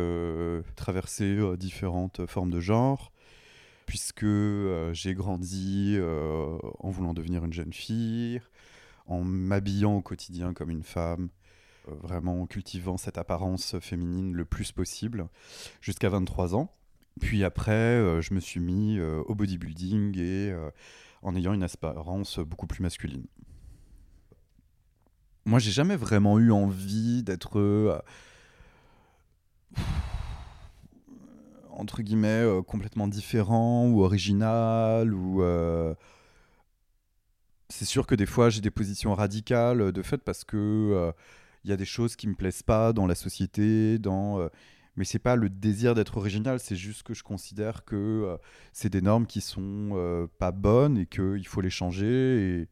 traversé 0.76 1.38
différentes 1.56 2.26
formes 2.26 2.50
de 2.50 2.60
genre, 2.60 3.12
puisque 3.86 4.26
j'ai 4.92 5.14
grandi 5.14 5.96
en 5.98 6.90
voulant 6.90 7.14
devenir 7.14 7.46
une 7.46 7.54
jeune 7.54 7.72
fille, 7.72 8.42
en 9.06 9.24
m'habillant 9.24 9.96
au 9.96 10.02
quotidien 10.02 10.52
comme 10.52 10.68
une 10.68 10.82
femme, 10.82 11.30
vraiment 11.86 12.42
en 12.42 12.46
cultivant 12.46 12.98
cette 12.98 13.16
apparence 13.16 13.78
féminine 13.80 14.34
le 14.34 14.44
plus 14.44 14.70
possible, 14.70 15.28
jusqu'à 15.80 16.10
23 16.10 16.54
ans. 16.54 16.68
Puis 17.20 17.44
après, 17.44 17.72
euh, 17.72 18.20
je 18.20 18.34
me 18.34 18.40
suis 18.40 18.60
mis 18.60 18.98
euh, 18.98 19.22
au 19.26 19.34
bodybuilding 19.34 20.18
et 20.18 20.50
euh, 20.50 20.70
en 21.22 21.36
ayant 21.36 21.52
une 21.52 21.62
apparence 21.62 22.38
beaucoup 22.38 22.66
plus 22.66 22.82
masculine. 22.82 23.26
Moi, 25.44 25.58
j'ai 25.58 25.72
jamais 25.72 25.96
vraiment 25.96 26.38
eu 26.38 26.52
envie 26.52 27.22
d'être 27.22 28.02
entre 31.70 32.02
guillemets 32.02 32.44
complètement 32.66 33.08
différent 33.08 33.86
ou 33.88 34.04
original 34.04 35.12
ou 35.12 35.42
c'est 37.70 37.86
sûr 37.86 38.06
que 38.06 38.14
des 38.14 38.26
fois 38.26 38.50
j'ai 38.50 38.60
des 38.60 38.70
positions 38.70 39.14
radicales 39.14 39.90
de 39.90 40.02
fait 40.02 40.18
parce 40.18 40.44
que 40.44 41.12
il 41.64 41.70
y 41.70 41.72
a 41.72 41.76
des 41.76 41.86
choses 41.86 42.14
qui 42.14 42.28
me 42.28 42.34
plaisent 42.34 42.62
pas 42.62 42.92
dans 42.92 43.06
la 43.08 43.16
société 43.16 43.98
dans 43.98 44.48
mais 44.96 45.04
c'est 45.04 45.18
pas 45.18 45.36
le 45.36 45.48
désir 45.48 45.94
d'être 45.94 46.16
original, 46.18 46.60
c'est 46.60 46.76
juste 46.76 47.02
que 47.02 47.14
je 47.14 47.22
considère 47.22 47.84
que 47.84 47.96
euh, 47.96 48.36
c'est 48.72 48.90
des 48.90 49.00
normes 49.00 49.26
qui 49.26 49.40
sont 49.40 49.90
euh, 49.94 50.26
pas 50.38 50.52
bonnes 50.52 50.98
et 50.98 51.06
qu'il 51.06 51.46
faut 51.46 51.60
les 51.60 51.70
changer. 51.70 52.68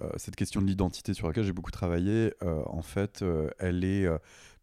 Euh, 0.00 0.10
cette 0.16 0.36
question 0.36 0.60
de 0.60 0.66
l'identité 0.66 1.14
sur 1.14 1.26
laquelle 1.26 1.44
j'ai 1.44 1.52
beaucoup 1.52 1.70
travaillé, 1.70 2.32
en 2.42 2.82
fait, 2.82 3.24
elle 3.58 3.84
est 3.84 4.08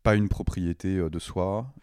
pas 0.03 0.15
une 0.15 0.29
propriété 0.29 0.97
de 1.09 1.19
soi. 1.19 1.73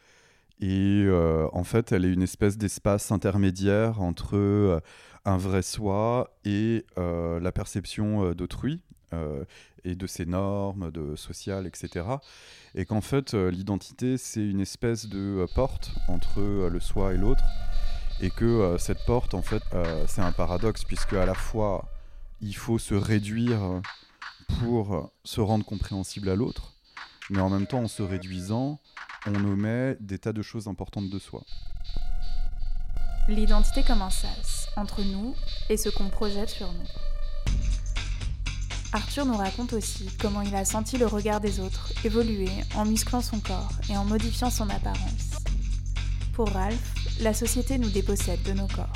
Et 0.60 1.06
en 1.52 1.64
fait, 1.64 1.92
elle 1.92 2.04
est 2.04 2.12
une 2.12 2.22
espèce 2.22 2.58
d'espace 2.58 3.10
intermédiaire 3.10 4.02
entre 4.02 4.82
un 5.24 5.36
vrai 5.38 5.62
soi 5.62 6.38
et 6.44 6.84
la 6.96 7.52
perception 7.52 8.32
d'autrui 8.32 8.82
et 9.84 9.94
de 9.94 10.06
ses 10.06 10.26
normes 10.26 10.90
de 10.90 11.16
sociales, 11.16 11.66
etc. 11.66 12.04
Et 12.74 12.84
qu'en 12.84 13.00
fait, 13.00 13.34
euh, 13.34 13.50
l'identité, 13.50 14.16
c'est 14.18 14.44
une 14.44 14.60
espèce 14.60 15.06
de 15.06 15.18
euh, 15.18 15.46
porte 15.54 15.90
entre 16.08 16.40
euh, 16.40 16.68
le 16.68 16.80
soi 16.80 17.14
et 17.14 17.16
l'autre. 17.16 17.44
Et 18.20 18.30
que 18.30 18.76
cette 18.80 19.04
porte, 19.06 19.32
en 19.34 19.42
fait, 19.42 19.62
c'est 20.08 20.22
un 20.22 20.32
paradoxe, 20.32 20.82
puisque 20.82 21.12
à 21.12 21.24
la 21.24 21.34
fois, 21.34 21.88
il 22.40 22.56
faut 22.56 22.76
se 22.76 22.94
réduire 22.94 23.80
pour 24.58 25.12
se 25.22 25.40
rendre 25.40 25.64
compréhensible 25.64 26.28
à 26.28 26.34
l'autre, 26.34 26.72
mais 27.30 27.38
en 27.38 27.48
même 27.48 27.68
temps, 27.68 27.78
en 27.78 27.86
se 27.86 28.02
réduisant, 28.02 28.80
on 29.24 29.36
omet 29.36 29.96
des 30.00 30.18
tas 30.18 30.32
de 30.32 30.42
choses 30.42 30.66
importantes 30.66 31.10
de 31.10 31.18
soi. 31.20 31.44
L'identité 33.28 33.84
comme 33.84 34.02
un 34.02 34.10
sas 34.10 34.68
entre 34.74 35.02
nous 35.02 35.36
et 35.68 35.76
ce 35.76 35.88
qu'on 35.88 36.08
projette 36.08 36.50
sur 36.50 36.72
nous? 36.72 37.07
Arthur 38.92 39.26
nous 39.26 39.36
raconte 39.36 39.74
aussi 39.74 40.08
comment 40.18 40.40
il 40.40 40.54
a 40.54 40.64
senti 40.64 40.96
le 40.96 41.06
regard 41.06 41.40
des 41.40 41.60
autres 41.60 41.92
évoluer 42.06 42.48
en 42.74 42.86
musclant 42.86 43.20
son 43.20 43.38
corps 43.38 43.70
et 43.90 43.96
en 43.98 44.04
modifiant 44.04 44.48
son 44.48 44.70
apparence. 44.70 45.36
Pour 46.32 46.48
Ralph, 46.48 46.94
la 47.20 47.34
société 47.34 47.76
nous 47.76 47.90
dépossède 47.90 48.42
de 48.44 48.52
nos 48.52 48.66
corps. 48.66 48.92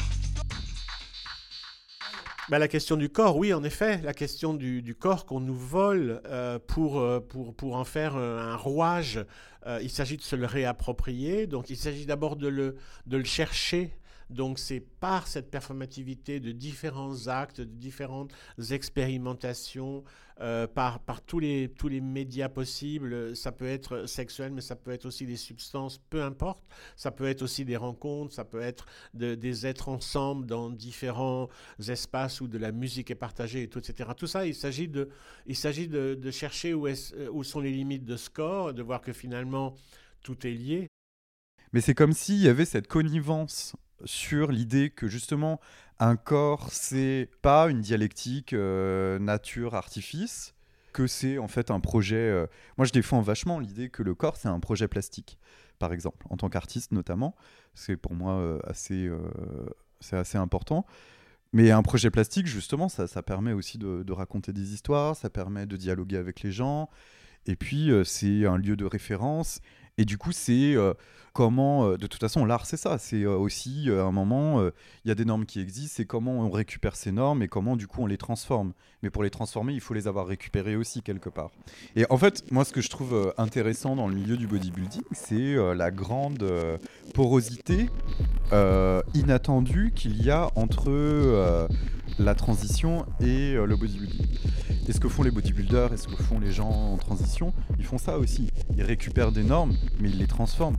Bah, 2.48 2.58
la 2.58 2.68
question 2.68 2.96
du 2.96 3.10
corps, 3.10 3.36
oui, 3.36 3.52
en 3.52 3.62
effet, 3.64 4.00
la 4.02 4.14
question 4.14 4.54
du, 4.54 4.96
corps 4.98 5.26
qu'on 5.26 5.40
nous 5.40 5.54
vole 5.54 6.22
euh, 6.26 6.58
pour, 6.58 6.98
euh, 6.98 7.20
pour, 7.20 7.54
pour, 7.54 7.76
en 7.76 7.84
faire 7.84 8.16
un 8.16 8.56
rouage, 8.56 9.24
euh, 9.66 9.78
il 9.82 9.90
s'agit 9.90 10.16
de 10.16 10.22
se 10.22 10.36
le 10.36 10.46
réapproprier, 10.46 11.46
donc 11.46 11.68
il 11.68 11.76
s'agit 11.76 12.06
d'abord 12.06 12.36
de 12.36 12.48
le, 12.48 12.76
de 13.06 13.16
le 13.18 13.24
chercher 13.24 13.94
Donc 14.32 14.58
c'est 14.58 14.80
par 14.80 15.26
cette 15.26 15.50
performativité 15.50 16.40
de 16.40 16.52
différents 16.52 17.28
actes, 17.28 17.60
de 17.60 17.64
différentes 17.64 18.32
expérimentations, 18.70 20.04
euh, 20.40 20.66
par, 20.66 20.98
par 20.98 21.20
tous, 21.20 21.38
les, 21.38 21.68
tous 21.68 21.86
les 21.86 22.00
médias 22.00 22.48
possibles. 22.48 23.36
Ça 23.36 23.52
peut 23.52 23.66
être 23.66 24.06
sexuel, 24.06 24.50
mais 24.50 24.60
ça 24.60 24.74
peut 24.74 24.90
être 24.90 25.04
aussi 25.04 25.24
des 25.24 25.36
substances, 25.36 25.98
peu 26.10 26.22
importe. 26.22 26.64
Ça 26.96 27.12
peut 27.12 27.26
être 27.26 27.42
aussi 27.42 27.64
des 27.64 27.76
rencontres, 27.76 28.34
ça 28.34 28.44
peut 28.44 28.60
être 28.60 28.86
des 29.14 29.66
êtres 29.66 29.88
ensemble 29.88 30.46
dans 30.46 30.70
différents 30.70 31.48
espaces 31.86 32.40
où 32.40 32.48
de 32.48 32.58
la 32.58 32.72
musique 32.72 33.10
est 33.10 33.14
partagée, 33.14 33.62
et 33.62 33.68
tout, 33.68 33.78
etc. 33.78 34.10
Tout 34.16 34.26
ça, 34.26 34.44
il 34.44 34.54
s'agit 34.54 34.88
de, 34.88 35.08
de, 35.46 36.30
chercher 36.30 36.74
où, 36.74 36.88
est, 36.88 37.14
où 37.30 37.44
sont 37.44 37.60
les 37.60 37.70
limites 37.70 38.04
de 38.04 38.16
score, 38.16 38.74
de 38.74 38.82
voir 38.82 39.00
que 39.00 39.12
finalement 39.12 39.76
tout 40.22 40.44
est 40.46 40.54
lié. 40.54 40.88
Mais 41.72 41.80
c'est 41.80 41.94
comme 41.94 42.12
s'il 42.12 42.38
y 42.38 42.48
avait 42.48 42.64
cette 42.64 42.88
connivence 42.88 43.76
sur 44.04 44.50
l'idée 44.50 44.90
que 44.90 45.08
justement 45.08 45.60
un 45.98 46.16
corps 46.16 46.68
c'est 46.70 47.28
pas 47.42 47.68
une 47.68 47.80
dialectique 47.80 48.52
euh, 48.52 49.18
nature 49.18 49.74
artifice 49.74 50.54
que 50.92 51.06
c'est 51.06 51.38
en 51.38 51.48
fait 51.48 51.70
un 51.70 51.80
projet 51.80 52.16
euh, 52.16 52.46
moi 52.76 52.86
je 52.86 52.92
défends 52.92 53.20
vachement 53.20 53.58
l'idée 53.58 53.88
que 53.88 54.02
le 54.02 54.14
corps 54.14 54.36
c'est 54.36 54.48
un 54.48 54.60
projet 54.60 54.88
plastique 54.88 55.38
par 55.78 55.92
exemple 55.92 56.26
en 56.30 56.36
tant 56.36 56.48
qu'artiste 56.48 56.92
notamment. 56.92 57.34
C'est 57.74 57.96
pour 57.96 58.14
moi 58.14 58.34
euh, 58.34 58.58
assez 58.64 59.10
c'est 60.00 60.16
assez 60.16 60.38
important. 60.38 60.86
Mais 61.52 61.70
un 61.70 61.82
projet 61.82 62.10
plastique 62.10 62.46
justement 62.46 62.88
ça, 62.88 63.06
ça 63.06 63.22
permet 63.22 63.52
aussi 63.52 63.78
de, 63.78 64.12
raconter 64.12 64.52
des 64.52 64.74
histoires 64.74 65.16
ça 65.16 65.28
permet 65.28 65.66
de 65.66 65.76
dialoguer 65.76 66.18
avec 66.18 66.42
les 66.42 66.52
gens. 66.52 66.88
Et 67.46 67.56
puis 67.56 67.90
c'est 68.04 68.46
un 68.46 68.58
lieu 68.58 68.76
de 68.76 68.84
référence. 68.84 69.60
Et 69.98 70.04
du 70.04 70.16
coup, 70.18 70.32
c'est 70.32 70.76
comment, 71.32 71.86
euh, 71.86 71.96
de 71.96 72.06
toute 72.06 72.20
façon, 72.20 72.44
l'art, 72.44 72.66
c'est 72.66 72.76
ça. 72.76 72.98
C'est 72.98 73.22
euh, 73.22 73.36
aussi, 73.36 73.88
à 73.90 74.02
un 74.02 74.12
moment, 74.12 74.62
il 75.04 75.08
y 75.08 75.10
a 75.10 75.14
des 75.14 75.24
normes 75.24 75.46
qui 75.46 75.60
existent, 75.60 75.94
c'est 75.96 76.04
comment 76.04 76.32
on 76.32 76.50
récupère 76.50 76.96
ces 76.96 77.12
normes 77.12 77.42
et 77.42 77.48
comment, 77.48 77.76
du 77.76 77.86
coup, 77.86 78.02
on 78.02 78.06
les 78.06 78.18
transforme. 78.18 78.72
Mais 79.02 79.10
pour 79.10 79.22
les 79.22 79.30
transformer, 79.30 79.72
il 79.72 79.80
faut 79.80 79.94
les 79.94 80.06
avoir 80.08 80.26
récupérées 80.26 80.76
aussi, 80.76 81.02
quelque 81.02 81.28
part. 81.28 81.50
Et 81.96 82.06
en 82.10 82.18
fait, 82.18 82.50
moi, 82.52 82.64
ce 82.64 82.72
que 82.72 82.80
je 82.80 82.88
trouve 82.88 83.34
intéressant 83.38 83.96
dans 83.96 84.06
le 84.06 84.14
milieu 84.14 84.36
du 84.36 84.46
bodybuilding, 84.46 85.02
c'est 85.12 85.56
la 85.74 85.90
grande 85.90 86.44
porosité 87.14 87.88
inattendue 89.14 89.92
qu'il 89.94 90.22
y 90.22 90.30
a 90.30 90.50
entre 90.54 91.68
la 92.18 92.34
transition 92.34 93.06
et 93.20 93.54
le 93.54 93.76
bodybuilding. 93.76 94.26
Et 94.88 94.92
ce 94.92 95.00
que 95.00 95.08
font 95.08 95.22
les 95.22 95.30
bodybuilders 95.30 95.92
et 95.92 95.96
ce 95.96 96.08
que 96.08 96.20
font 96.22 96.40
les 96.40 96.50
gens 96.50 96.68
en 96.68 96.96
transition, 96.96 97.52
ils 97.78 97.84
font 97.84 97.98
ça 97.98 98.18
aussi. 98.18 98.50
Ils 98.76 98.82
récupèrent 98.82 99.32
des 99.32 99.44
normes, 99.44 99.74
mais 100.00 100.10
ils 100.10 100.18
les 100.18 100.26
transforment. 100.26 100.76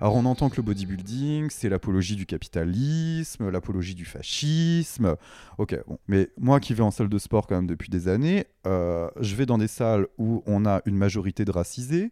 Alors 0.00 0.14
on 0.14 0.26
entend 0.26 0.50
que 0.50 0.56
le 0.56 0.62
bodybuilding, 0.62 1.48
c'est 1.50 1.70
l'apologie 1.70 2.16
du 2.16 2.26
capitalisme, 2.26 3.48
l'apologie 3.48 3.94
du 3.94 4.04
fascisme. 4.04 5.16
Ok, 5.56 5.78
bon. 5.86 5.98
Mais 6.06 6.28
moi 6.38 6.60
qui 6.60 6.74
vais 6.74 6.82
en 6.82 6.90
salle 6.90 7.08
de 7.08 7.18
sport 7.18 7.46
quand 7.46 7.56
même 7.56 7.66
depuis 7.66 7.88
des 7.88 8.08
années, 8.08 8.44
euh, 8.66 9.08
je 9.20 9.34
vais 9.36 9.46
dans 9.46 9.58
des 9.58 9.68
salles 9.68 10.06
où 10.18 10.42
on 10.46 10.66
a 10.66 10.82
une 10.84 10.96
majorité 10.96 11.46
de 11.46 11.50
racisés, 11.50 12.10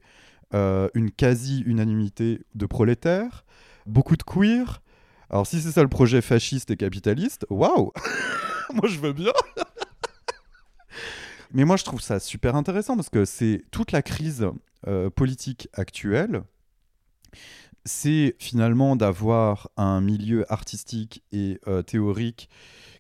euh, 0.55 0.88
une 0.94 1.11
quasi-unanimité 1.11 2.40
de 2.55 2.66
prolétaires, 2.66 3.44
beaucoup 3.87 4.16
de 4.16 4.22
queers, 4.22 4.81
alors 5.31 5.46
si 5.46 5.61
c'est 5.61 5.72
ça 5.72 5.83
le 5.83 5.88
projet 5.88 6.22
fasciste 6.22 6.70
et 6.70 6.77
capitaliste, 6.77 7.46
waouh 7.50 7.92
Moi 8.74 8.88
je 8.88 8.98
veux 8.98 9.12
bien 9.12 9.33
Mais 11.54 11.64
moi 11.64 11.76
je 11.76 11.84
trouve 11.84 12.00
ça 12.00 12.18
super 12.18 12.56
intéressant 12.56 12.96
parce 12.96 13.08
que 13.08 13.24
c'est 13.24 13.62
toute 13.70 13.92
la 13.92 14.02
crise 14.02 14.48
euh, 14.88 15.08
politique 15.08 15.68
actuelle, 15.72 16.42
c'est 17.84 18.34
finalement 18.40 18.96
d'avoir 18.96 19.70
un 19.76 20.00
milieu 20.00 20.50
artistique 20.52 21.22
et 21.30 21.60
euh, 21.68 21.82
théorique 21.82 22.48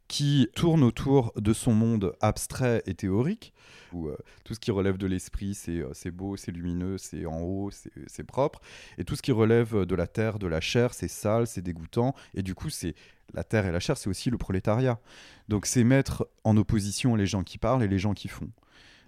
qui 0.08 0.48
tourne 0.54 0.82
autour 0.82 1.32
de 1.36 1.52
son 1.52 1.72
monde 1.72 2.14
abstrait 2.20 2.82
et 2.86 2.94
théorique, 2.94 3.54
où 3.92 4.08
euh, 4.08 4.16
tout 4.44 4.54
ce 4.54 4.60
qui 4.60 4.70
relève 4.70 4.98
de 4.98 5.06
l'esprit, 5.06 5.58
euh, 5.68 5.88
c'est 5.92 6.10
beau, 6.10 6.36
c'est 6.36 6.52
lumineux, 6.52 6.98
c'est 6.98 7.26
en 7.26 7.40
haut, 7.40 7.70
c'est 8.06 8.24
propre, 8.24 8.60
et 8.98 9.04
tout 9.04 9.16
ce 9.16 9.22
qui 9.22 9.32
relève 9.32 9.84
de 9.84 9.94
la 9.94 10.06
terre, 10.06 10.38
de 10.38 10.46
la 10.46 10.60
chair, 10.60 10.92
c'est 10.92 11.08
sale, 11.08 11.46
c'est 11.46 11.62
dégoûtant, 11.62 12.14
et 12.34 12.42
du 12.42 12.54
coup, 12.54 12.70
c'est 12.70 12.94
la 13.32 13.44
terre 13.44 13.66
et 13.66 13.72
la 13.72 13.80
chair, 13.80 13.96
c'est 13.96 14.10
aussi 14.10 14.30
le 14.30 14.36
prolétariat. 14.36 15.00
Donc 15.48 15.66
c'est 15.66 15.84
mettre 15.84 16.28
en 16.44 16.56
opposition 16.56 17.14
les 17.14 17.26
gens 17.26 17.42
qui 17.42 17.58
parlent 17.58 17.82
et 17.82 17.88
les 17.88 17.98
gens 17.98 18.14
qui 18.14 18.28
font. 18.28 18.50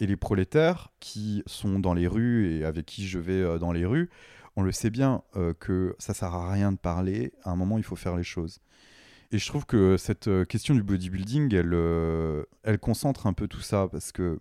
Et 0.01 0.07
les 0.07 0.17
prolétaires 0.17 0.93
qui 1.01 1.43
sont 1.47 1.79
dans 1.79 1.95
les 1.95 2.07
rues 2.07 2.51
et 2.51 2.65
avec 2.65 2.87
qui 2.87 3.07
je 3.07 3.19
vais 3.19 3.33
euh, 3.33 3.59
dans 3.59 3.73
les 3.73 3.85
rues, 3.85 4.11
on 4.57 4.63
le 4.63 4.73
sait 4.73 4.89
bien 4.89 5.23
que 5.61 5.95
ça 5.99 6.15
sert 6.15 6.33
à 6.33 6.51
rien 6.51 6.73
de 6.73 6.79
parler, 6.79 7.35
à 7.45 7.51
un 7.51 7.57
moment 7.57 7.77
il 7.77 7.85
faut 7.85 7.95
faire 7.95 8.17
les 8.17 8.25
choses. 8.25 8.61
Et 9.33 9.39
je 9.39 9.47
trouve 9.47 9.67
que 9.67 9.97
cette 9.97 10.29
euh, 10.29 10.45
question 10.45 10.75
du 10.75 10.83
bodybuilding, 10.83 11.55
elle, 11.55 11.75
euh, 11.75 12.45
elle 12.63 12.79
concentre 12.79 13.27
un 13.27 13.33
peu 13.33 13.49
tout 13.49 13.61
ça 13.61 13.89
parce 13.91 14.13
que 14.13 14.41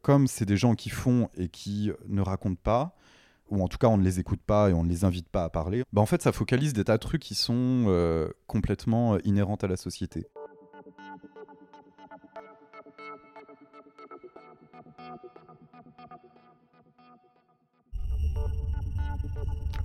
comme 0.00 0.26
c'est 0.26 0.46
des 0.46 0.56
gens 0.56 0.74
qui 0.74 0.90
font 0.90 1.28
et 1.36 1.48
qui 1.48 1.92
ne 2.08 2.22
racontent 2.22 2.60
pas, 2.62 2.96
ou 3.50 3.62
en 3.62 3.68
tout 3.68 3.78
cas 3.78 3.88
on 3.88 3.98
ne 3.98 4.02
les 4.02 4.18
écoute 4.18 4.40
pas 4.44 4.70
et 4.70 4.72
on 4.72 4.82
ne 4.82 4.88
les 4.88 5.04
invite 5.04 5.28
pas 5.28 5.44
à 5.44 5.50
parler, 5.50 5.84
bah 5.92 6.00
en 6.00 6.06
fait 6.06 6.22
ça 6.22 6.32
focalise 6.32 6.72
des 6.72 6.84
tas 6.84 6.96
de 6.96 7.02
trucs 7.02 7.22
qui 7.22 7.34
sont 7.34 7.84
euh, 7.86 8.28
complètement 8.46 9.18
inhérents 9.20 9.58
à 9.62 9.66
la 9.66 9.76
société. 9.76 10.26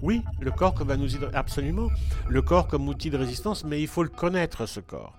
Oui, 0.03 0.21
le 0.39 0.51
corps 0.51 0.75
va 0.83 0.95
nous 0.95 1.10
absolument 1.33 1.89
le 2.29 2.41
corps 2.43 2.67
comme 2.67 2.88
outil 2.88 3.10
de 3.10 3.17
résistance, 3.17 3.63
mais 3.63 3.81
il 3.81 3.88
faut 3.88 4.03
le 4.03 4.10
connaître 4.10 4.67
ce 4.67 4.79
corps. 4.79 5.17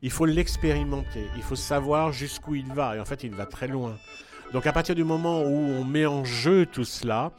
Il 0.00 0.10
faut 0.10 0.24
l'expérimenter, 0.24 1.26
il 1.36 1.42
faut 1.42 1.56
savoir 1.56 2.12
jusqu'où 2.12 2.54
il 2.54 2.72
va 2.72 2.96
et 2.96 3.00
en 3.00 3.04
fait 3.04 3.24
il 3.24 3.34
va 3.34 3.44
très 3.44 3.68
loin. 3.68 3.96
Donc 4.52 4.66
à 4.66 4.72
partir 4.72 4.94
du 4.94 5.04
moment 5.04 5.42
où 5.42 5.54
on 5.54 5.84
met 5.84 6.06
en 6.06 6.24
jeu 6.24 6.64
tout 6.64 6.84
cela 6.84 7.32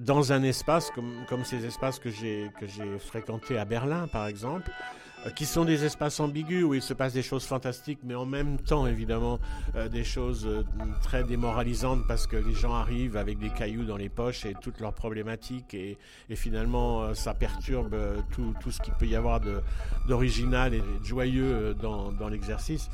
dans 0.00 0.32
un 0.32 0.42
espace 0.42 0.90
comme, 0.90 1.24
comme 1.28 1.44
ces 1.44 1.64
espaces 1.64 2.00
que 2.00 2.10
j'ai 2.10 2.50
fréquentés 2.98 3.58
à 3.58 3.64
Berlin 3.64 4.08
par 4.08 4.26
exemple, 4.26 4.70
qui 5.34 5.46
sont 5.46 5.64
des 5.64 5.84
espaces 5.84 6.20
ambigus 6.20 6.64
où 6.64 6.74
il 6.74 6.82
se 6.82 6.94
passe 6.94 7.12
des 7.12 7.22
choses 7.22 7.44
fantastiques, 7.44 8.00
mais 8.04 8.14
en 8.14 8.26
même 8.26 8.58
temps, 8.58 8.86
évidemment, 8.86 9.38
euh, 9.74 9.88
des 9.88 10.04
choses 10.04 10.46
euh, 10.46 10.62
très 11.02 11.24
démoralisantes 11.24 12.06
parce 12.06 12.26
que 12.26 12.36
les 12.36 12.54
gens 12.54 12.74
arrivent 12.74 13.16
avec 13.16 13.38
des 13.38 13.50
cailloux 13.50 13.84
dans 13.84 13.96
les 13.96 14.08
poches 14.08 14.44
et 14.44 14.54
toutes 14.60 14.80
leurs 14.80 14.94
problématiques, 14.94 15.74
et, 15.74 15.98
finalement, 16.34 17.14
ça 17.14 17.34
perturbe 17.34 17.96
tout, 18.30 18.54
tout 18.60 18.70
ce 18.70 18.80
qu'il 18.80 18.92
peut 18.94 19.06
y 19.06 19.16
avoir 19.16 19.40
d'original 20.06 20.74
et 20.74 20.80
de 20.80 21.04
joyeux 21.04 21.74
dans, 21.74 22.12
dans 22.12 22.28
l'exercice 22.28 22.90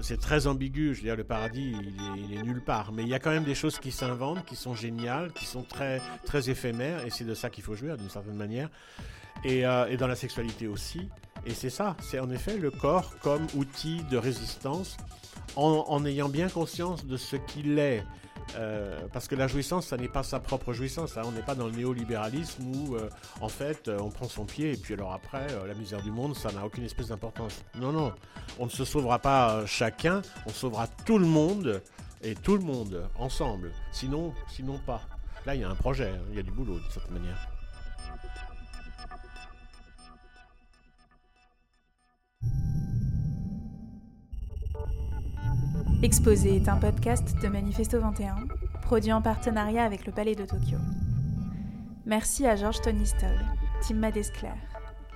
c'est 0.00 0.18
très 0.18 0.46
ambigu. 0.46 0.94
Je 0.94 1.00
veux 1.00 1.06
dire, 1.06 1.16
le 1.16 1.24
paradis, 1.24 1.74
il 2.16 2.38
est, 2.38 2.42
nulle 2.42 2.62
part. 2.62 2.92
Mais 2.92 3.02
il 3.02 3.08
y 3.08 3.14
a 3.14 3.18
quand 3.18 3.30
même 3.30 3.44
des 3.44 3.54
choses 3.54 3.78
qui 3.78 3.92
s'inventent, 3.92 4.44
qui 4.46 4.56
sont 4.56 4.74
géniales, 4.74 5.32
qui 5.32 5.44
sont 5.44 5.62
très, 5.62 6.00
très 6.24 6.48
éphémères. 6.48 7.04
Et 7.04 7.10
c'est 7.10 7.24
de 7.24 7.34
ça 7.34 7.50
qu'il 7.50 7.62
faut 7.62 7.74
jouer, 7.74 7.94
d'une 7.96 8.08
certaine 8.08 8.36
manière. 8.36 8.70
Et, 9.44 9.62
dans 9.98 10.06
la 10.06 10.16
sexualité 10.16 10.66
aussi. 10.66 11.08
Et 11.46 11.54
c'est 11.54 11.70
ça, 11.70 11.96
c'est 12.00 12.20
en 12.20 12.30
effet 12.30 12.56
le 12.56 12.70
corps 12.70 13.18
comme 13.20 13.46
outil 13.56 14.02
de 14.10 14.16
résistance 14.16 14.96
en, 15.56 16.04
ayant 16.04 16.28
bien 16.28 16.48
conscience 16.48 17.04
de 17.04 17.16
ce 17.16 17.36
qu'il 17.36 17.78
est. 17.78 18.04
Euh, 18.56 19.00
parce 19.12 19.28
que 19.28 19.34
la 19.34 19.46
jouissance, 19.46 19.86
ça 19.86 19.96
n'est 19.96 20.08
pas 20.08 20.22
sa 20.22 20.40
propre 20.40 20.72
jouissance. 20.72 21.16
Hein. 21.16 21.22
On 21.24 21.32
n'est 21.32 21.42
pas 21.42 21.54
dans 21.54 21.66
le 21.66 21.72
néolibéralisme 21.72 22.64
où, 22.64 22.96
euh, 22.96 23.08
en 23.40 23.48
fait, 23.48 23.88
euh, 23.88 23.98
on 24.00 24.10
prend 24.10 24.28
son 24.28 24.44
pied 24.44 24.72
et 24.72 24.76
puis 24.76 24.94
alors 24.94 25.12
après, 25.12 25.46
la 25.66 25.74
misère 25.74 26.02
du 26.02 26.10
monde, 26.10 26.34
ça 26.34 26.50
n'a 26.52 26.64
aucune 26.64 26.84
espèce 26.84 27.08
d'importance. 27.08 27.64
Non, 27.76 27.92
non, 27.92 28.12
on 28.58 28.66
ne 28.66 28.70
se 28.70 28.84
sauvera 28.84 29.18
pas 29.18 29.64
chacun, 29.66 30.22
on 30.46 30.50
sauvera 30.50 30.86
tout 30.86 31.18
le 31.18 31.26
monde 31.26 31.82
et 32.22 32.34
tout 32.34 32.56
le 32.56 32.64
monde 32.64 33.08
ensemble. 33.18 33.72
Sinon, 33.92 34.32
sinon 34.48 34.78
pas. 34.78 35.02
Là, 35.46 35.54
il 35.54 35.60
y 35.60 35.64
a 35.64 35.68
un 35.70 35.74
projet, 35.74 36.08
hein. 36.08 36.22
il 36.30 36.36
y 36.36 36.40
a 36.40 36.42
du 36.42 36.52
boulot 36.52 36.78
de 36.78 36.92
cette 36.92 37.10
manière. 37.10 37.51
Exposé 46.02 46.56
est 46.56 46.68
un 46.68 46.78
podcast 46.78 47.40
de 47.40 47.46
Manifesto 47.46 48.00
21, 48.00 48.48
produit 48.82 49.12
en 49.12 49.22
partenariat 49.22 49.84
avec 49.84 50.04
le 50.04 50.10
Palais 50.10 50.34
de 50.34 50.44
Tokyo. 50.44 50.76
Merci 52.06 52.44
à 52.44 52.56
Georges 52.56 52.80
Tonistol, 52.80 53.38
Tim 53.86 53.94
Madesclair, 53.94 54.56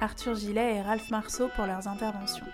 Arthur 0.01 0.37
Gillet 0.37 0.77
et 0.77 0.83
Ralph 0.83 1.11
Marceau 1.11 1.49
pour 1.57 1.67
leurs 1.67 1.89
interventions. 1.89 2.47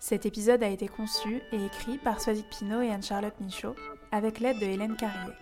Cet 0.00 0.26
épisode 0.26 0.64
a 0.64 0.68
été 0.68 0.88
conçu 0.88 1.40
et 1.52 1.64
écrit 1.64 1.98
par 1.98 2.20
Swazik 2.20 2.50
Pino 2.50 2.80
et 2.80 2.90
Anne-Charlotte 2.90 3.40
Michaud, 3.40 3.76
avec 4.10 4.40
l'aide 4.40 4.58
de 4.58 4.66
Hélène 4.66 4.96
Carrier. 4.96 5.32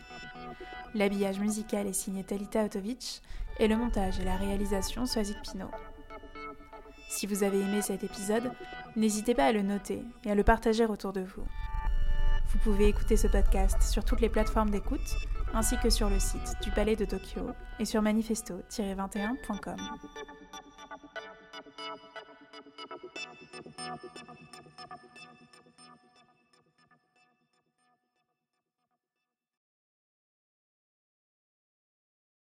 L'habillage 0.94 1.40
musical 1.40 1.86
est 1.86 1.94
signé 1.94 2.24
Talita 2.24 2.62
Otovich 2.62 3.22
et 3.58 3.68
le 3.68 3.76
montage 3.76 4.20
et 4.20 4.24
la 4.24 4.36
réalisation 4.36 5.06
Swazik 5.06 5.40
Pino. 5.40 5.70
Si 7.08 7.26
vous 7.26 7.42
avez 7.42 7.60
aimé 7.60 7.80
cet 7.80 8.04
épisode, 8.04 8.52
N'hésitez 8.96 9.34
pas 9.34 9.46
à 9.46 9.52
le 9.52 9.62
noter 9.62 10.02
et 10.24 10.30
à 10.30 10.34
le 10.34 10.42
partager 10.44 10.84
autour 10.86 11.12
de 11.12 11.20
vous. 11.20 11.44
Vous 12.52 12.58
pouvez 12.58 12.88
écouter 12.88 13.16
ce 13.16 13.28
podcast 13.28 13.80
sur 13.82 14.04
toutes 14.04 14.20
les 14.20 14.28
plateformes 14.28 14.70
d'écoute, 14.70 15.16
ainsi 15.54 15.76
que 15.78 15.88
sur 15.88 16.10
le 16.10 16.18
site 16.18 16.56
du 16.62 16.70
Palais 16.72 16.96
de 16.96 17.04
Tokyo 17.04 17.50
et 17.78 17.84
sur 17.84 18.02
manifesto-21.com. 18.02 19.76